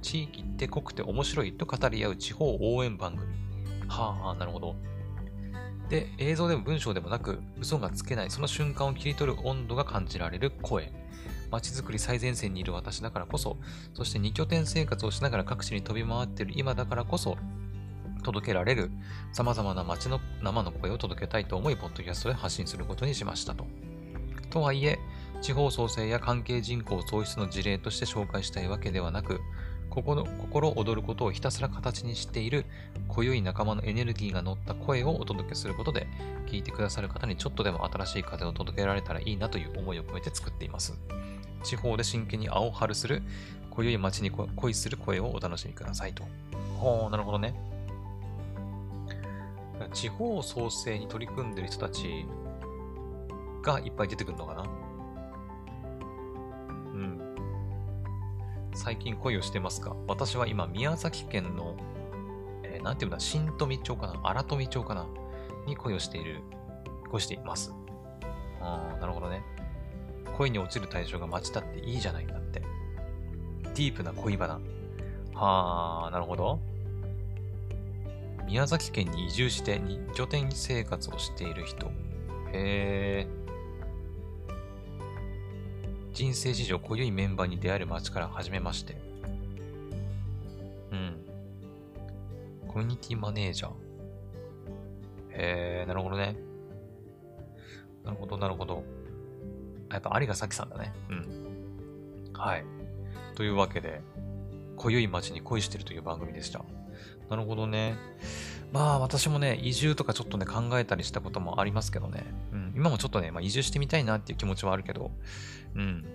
[0.02, 3.34] 地域って濃くて面白いと語り合う地方応援番組。
[3.88, 4.76] はあ、なるほど。
[5.90, 10.92] で、映像でも文章でもなく、嘘がつけない、その瞬間を切り取る温度が感じられる声。
[11.52, 13.58] 街づくり最前線にいる私だからこそ、
[13.94, 17.38] そして2拠点生活をしながら各地に飛び回っている今だからこそ、
[18.26, 18.92] 届けられる
[19.32, 23.68] 様々な街の生の声を届けたいと思い、ポッドキャストで発信することにしましたと。
[24.50, 24.98] とはいえ、
[25.42, 29.42] 地方創生や関係人口創出の事例として紹介したいわけではなく、
[29.90, 32.66] 心心躍ることをひたすら形にしている
[33.08, 36.08] 濃ゆい仲間のエネルギーが乗った声をお届けすることで、
[36.48, 40.98] 聞いてくださる方にちょっとでも新しい風を届けられたらいいなという思いを込めて作っています。
[41.64, 43.22] 地方で真剣に青春する
[43.70, 46.24] 濃ゆい街に恋する声をお楽しみくださいと。
[46.80, 47.54] ほう、なるほどね。
[49.94, 52.26] 地方創生に取り組んでる人たち
[53.62, 54.64] がいっぱい出てくるのかな？
[56.94, 57.20] うん。
[58.74, 59.96] 最近恋をしてますか？
[60.08, 61.76] 私は今、宮崎県の、
[62.64, 64.20] えーなんていうんだ、新富町かな？
[64.24, 65.06] 荒富町かな？
[65.66, 66.42] に恋をしている、
[67.10, 67.74] 恋しています。
[68.62, 69.42] ああ、なるほどね。
[70.38, 72.62] 恋に落ちる対象が町だっていいじゃないんだって。
[73.64, 74.60] ディープな恋バナ。
[75.34, 76.60] はあ、なるほど。
[78.46, 81.88] 宮崎県に移住して二拠点生活をしている人。
[82.54, 83.28] へえ。
[86.14, 88.96] 人生史上濃ゆいメンバーに出会える街から始めまして。
[90.92, 91.26] うん。
[92.68, 93.72] コミュニティマネージャー。
[95.32, 96.38] へえ、なるほどね。
[98.04, 98.84] なるほど、なるほど。
[99.92, 100.94] やっぱ有賀咲さんだね。
[101.10, 102.32] うん。
[102.34, 102.66] はい。
[103.36, 104.02] というわけで、
[104.78, 106.64] 濃ゆい街に恋してるという番組でした。
[107.30, 107.96] なるほどね。
[108.72, 112.26] まあ私もね、移住とかちょっとね、考えたりしたこともありますけどね。
[112.52, 115.12] うん、今もちょっとね、まあ、移住してみたいなっていう気持ちはあるけど、
[115.76, 116.06] うん。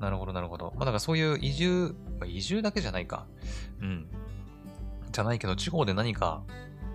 [0.00, 0.72] なるほど、なるほど。
[0.76, 3.26] まあだからそういう移住、まあ、移住だけじゃないか。
[3.80, 4.06] うん。
[5.12, 6.42] じゃないけど、地方で何か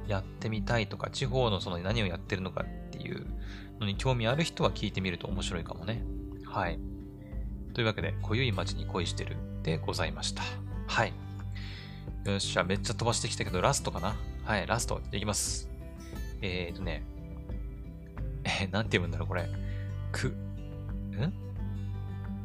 [0.07, 3.27] やってみたいとか、地方のその何をやってるのかっていう
[3.79, 6.03] のに興味ある人は聞いてみると面白いかもね。
[6.45, 6.79] はい。
[7.73, 10.41] というわけで、濃ゆい街に恋してるでございました。
[10.87, 11.13] はい。
[12.25, 14.15] よっしゃ、めっちゃ飛ばしてきたけど、ラストかな？
[14.43, 15.69] はい、ラスト、いきます。
[16.41, 17.03] えーとね、
[18.43, 19.47] えー、なんて読むんだろう、これ。
[20.11, 21.33] く、ん？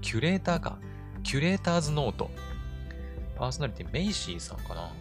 [0.03, 0.79] キュレーターか。
[1.23, 2.31] キュレーターズノート。
[3.37, 4.93] パーソナリティ、メイシーさんかな？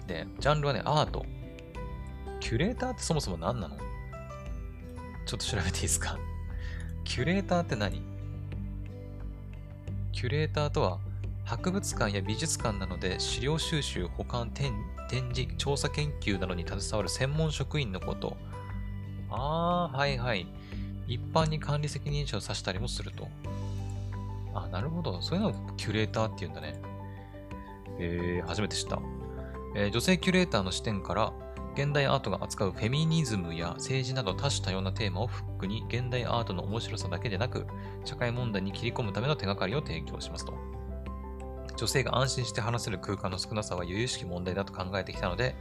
[0.00, 1.26] うん、で、ジャンルはね、アート。
[2.38, 3.76] キュレーターってそもそも何なの？
[5.26, 6.16] ちょっと調べていいですか？
[7.02, 8.00] キュレーターって何？
[10.12, 11.00] キュレーターとは、
[11.50, 14.72] 博物館や美術館などで資料収集、保管、展
[15.34, 18.36] 示、調査研究などに携わる専門職員のこと。
[19.28, 20.46] ああ、はいはい。
[21.08, 23.26] 一般に管理責任者を指したりもすると。
[24.54, 25.20] あ、なるほど。
[25.20, 26.80] そういうのをキュレーターって言うんだね。
[27.98, 29.00] えー、初めて知った。
[29.74, 31.32] えー女性キュレーターの視点から、
[31.74, 37.66] 現代アートが扱うフェミニズムや政治など多種多様なテーマをフックに、現代アートの面白さだけでなく、
[38.04, 40.79] 社会問題に切り込むための手がかりを提供しますと。
[41.80, 45.56] 女性が安心して話せる空間の少なさは由々しき問題だと考えてきたので、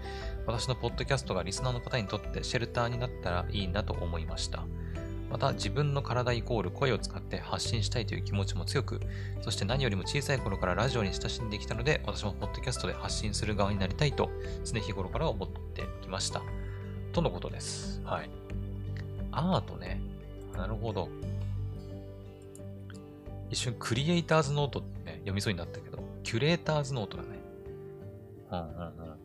[0.46, 4.66] 私のポッドキャストがリスナーの方にとってシェルターになったらいいなと思いました。
[5.32, 9.00] また、自分の体イコール声を使って発信したいという気持ちも強く、
[9.40, 14.30] そして何よりも小さい頃からラジオに親しんできたので、私もポッドキャストで発信する側になりたいと、
[14.66, 16.42] 常日頃から思ってきました。
[17.14, 18.02] とのことです。
[18.04, 18.30] はい。
[19.32, 20.02] アートね。
[20.54, 21.08] なるほど。
[23.50, 25.89] 一瞬、クリエイターズノートって、ね、読みそうになったけど、
[26.24, 27.30] キュレーターズノートだね。
[28.52, 29.20] うんうんうん。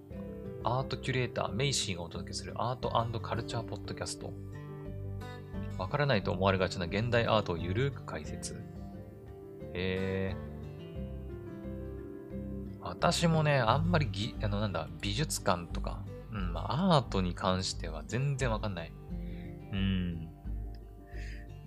[0.64, 2.90] アートキュレーター、メイシーがお届けするアート
[3.20, 4.32] カルチャーポッドキャスト。
[5.78, 8.54] わからないと思われがちな現代アートをゆるーく解説。
[9.74, 10.36] へえ。
[12.80, 18.92] 私もね、あんまりぎ、あの、なんだ、美術館とか、うん、まあ、アートに関しては全然わかんない。
[19.72, 20.28] うん。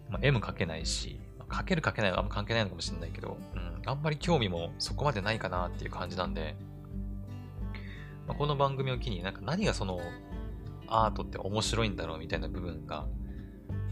[0.09, 6.55] まあ、絵も描けないし、まあ描ける描けないはあんま関係ないのかもしれないけど、うん、あんまり興味もそこまでないかなっていう感じなんで、
[8.27, 9.99] まあ、この番組を機に、なんか何がその、
[10.89, 13.05] アートって面白いんだろうみたいな部分が、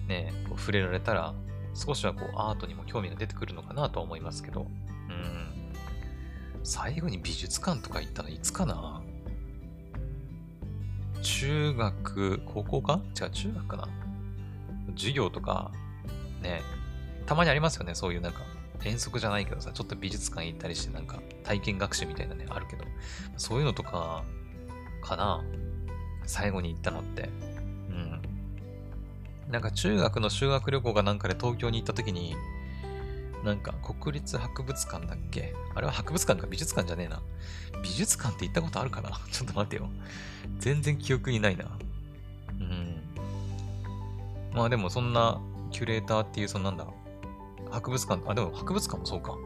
[0.07, 1.33] ね、こう触れられたら、
[1.73, 5.73] 少しはこうアートにも興味が出てくるのかなとは思いますけど、うん。
[6.63, 9.01] 最後に美術館とか行ったのいつかな？
[11.21, 13.01] 中学、高校か？
[13.19, 13.89] 違う、中学かな？
[14.95, 15.71] 授業とか、
[16.41, 16.61] ね、
[17.25, 17.95] たまにありますよね。
[17.95, 18.41] そういうなんか、
[18.83, 22.85] 遠足じゃないけどさ、ちょっと美術館行ったりしてなんか体験学習みたいなね、あるけど、
[23.37, 24.23] そういうのとか、
[25.01, 25.43] かな
[26.25, 27.29] 最後に行ったのって。
[27.89, 28.21] うん。
[29.51, 32.35] なんか中学の修学旅行がなんかで東京に行った時に、
[33.43, 35.53] なんか国立博物館だっけ？
[35.75, 37.21] あれは博物館か美術館じゃねえな。
[37.83, 39.11] 美術館って行ったことあるかな？
[39.31, 39.87] ちょっと待ってよ。
[40.57, 41.65] 全然記憶にないな。
[42.59, 43.03] うん。
[44.51, 45.39] まあでもそんな
[45.71, 47.04] キュレーターっていう、そんなんだろう。
[47.71, 49.37] 博物館、あ、でも博物館もそうか。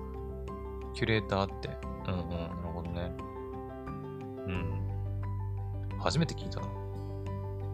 [0.93, 1.69] キュレーターって。
[2.07, 3.11] うんうん、なるほどね。
[4.47, 5.99] うん。
[5.99, 6.67] 初めて聞いたな。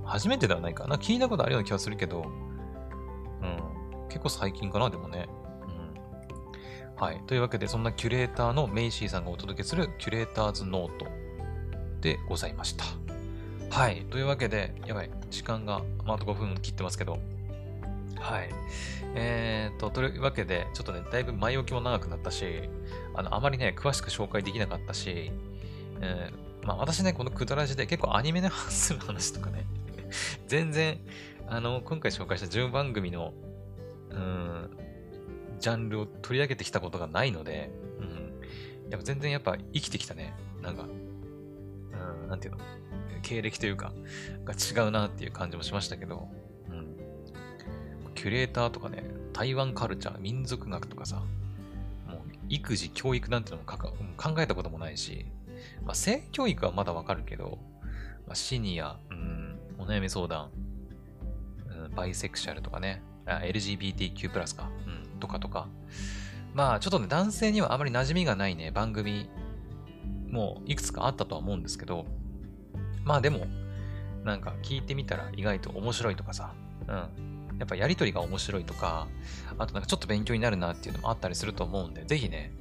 [0.06, 0.98] 初めてではないかな。
[0.98, 2.26] 聞いたことあるような気がするけど、
[3.42, 4.08] うん。
[4.08, 5.28] 結構最近かな、でもね。
[6.96, 7.04] うん。
[7.04, 7.22] はい。
[7.26, 11.06] というわけで、そんなキュレーターのメイシーさんがお届けするキュレーターズノート
[12.02, 12.86] でございました。
[13.72, 14.06] はい。
[14.10, 15.12] というわけで、やばい。
[15.30, 17.18] 時間が、まあ、あと5分切ってますけど、
[18.20, 18.50] はい。
[19.18, 22.70] えー、と、というわけで、ちょっとね、だいぶ前置きも長くなったし、
[23.14, 25.32] あの、あまりね、詳しく紹介できなかったし、
[26.02, 29.66] えー、まあ私ね、このくだらじで結構アニメに関する話とかね、
[30.48, 31.00] 全然、
[31.48, 33.34] あの、今回紹介した10番組の、
[34.10, 34.70] うん、
[35.60, 42.60] ジャンルを取り上げてきたことがないので、うん、やっぱ全然やっぱ生きてきたね、なんか、うん、なんていうの、
[43.22, 43.94] 経歴というか、
[44.44, 46.28] が違うなっていう感じもしましたけど、
[48.16, 49.04] キュレーターとかね、
[49.34, 51.18] 台湾カルチャー、民族学とかさ、
[52.08, 55.26] もう育児、教育なんてのも考えたこともないし、
[55.84, 57.60] まあ、性教育はまだわかるけど、
[58.26, 60.50] まあ、シニア、うん、お悩み相談、
[61.70, 65.68] うん、バイセクシャルとかね、LGBTQ+, か、うん、とかとか、
[66.54, 69.30] まあちょっとね、男性にはあまり馴染みがないね、番組
[70.30, 72.06] もいくつかあったとは思うんですけど、
[73.04, 73.46] まあでも、
[74.24, 76.54] なんか聞いてみたら意外と面白いとかさ、
[76.88, 79.08] うん、やっぱやりとりが面白いとか、
[79.58, 82.52] あとなんかちょっと勉強になるなっていうのもあったりすると思うんで、ぜひね、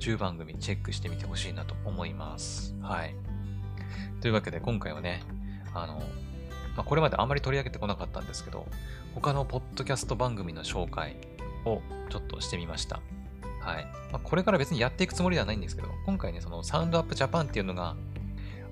[0.00, 2.74] 10番組チェックしてみてほしいなと思います。
[2.80, 3.14] はい。
[4.20, 5.22] というわけで今回はね、
[5.74, 5.98] あの、
[6.76, 8.66] まあ、これまであまり取り上げてこなかったんですけど、
[9.14, 11.16] 他のポッドキャスト番組の紹介
[11.64, 13.00] をちょっとしてみました。
[13.60, 13.84] はい。
[14.12, 17.96] まあ、これから別にやっていくつもりではないんですけど、今回ね、そのサウンドアップジャパンっていうのが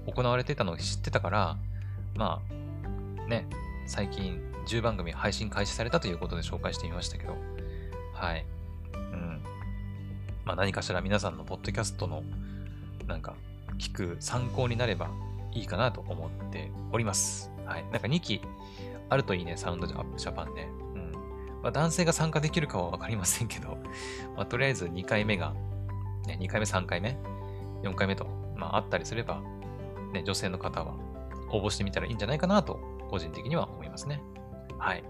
[0.06, 1.56] 行われてたのを知ってたから、
[2.14, 2.40] ま
[3.26, 3.46] あ、ね、
[3.88, 7.36] 最近10番組配信開始されたということで紹介してみましたけど、
[8.12, 8.44] はい。
[8.94, 9.42] うん。
[10.44, 12.22] まあ何かしら皆さんのポッドキャストの
[13.06, 13.34] なんか
[13.78, 15.08] 聞く参考になれば
[15.54, 17.50] いいかなと思っております。
[17.64, 17.84] はい。
[17.84, 18.42] なんか2期
[19.08, 20.68] あるといいね、サウンドジャパンね。
[20.94, 21.12] うん。
[21.62, 23.78] まあ男性が参加できるかはわかりませんけど、
[24.36, 25.54] まあとりあえず2回目が、
[26.26, 27.16] ね、2回目、3回目、
[27.84, 29.40] 4回目と、まああったりすれば、
[30.12, 30.94] ね、女性の方は
[31.50, 34.22] 応募してみたらいいんじゃないかなと、個人的には思いますね。
[34.78, 35.02] はい。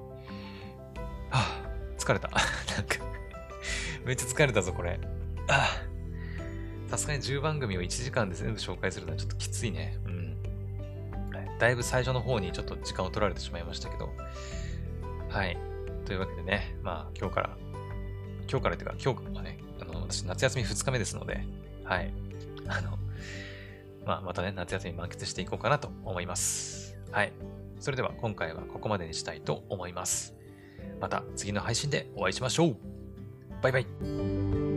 [1.31, 1.63] はあ、
[1.99, 2.29] 疲れた。
[2.33, 2.39] なん
[2.87, 3.05] か
[4.05, 4.99] めっちゃ疲れたぞ、これ。
[6.89, 9.99] さすがに10番組を1時間で全部紹介するのはちょっときついね。
[10.07, 10.37] うん。
[11.59, 14.11] だいぶ最初の方にちょっと時間を取られてしまいましたけど。
[15.29, 15.59] はい。
[16.07, 17.57] というわけでね、まあ今日から、
[18.51, 21.45] 今日からっていうか今日はね、あの、私夏休み2日目ですので、
[21.85, 22.11] はい。
[22.69, 22.99] あの、
[24.07, 26.97] まあまたね、夏休み満喫していこうかなと思います。
[27.11, 27.33] はい。
[27.81, 30.35] それでは今回はここまでにしたいと思います。
[31.01, 32.77] また次の配信でお会いしましょう。
[33.63, 34.68] バイバイ。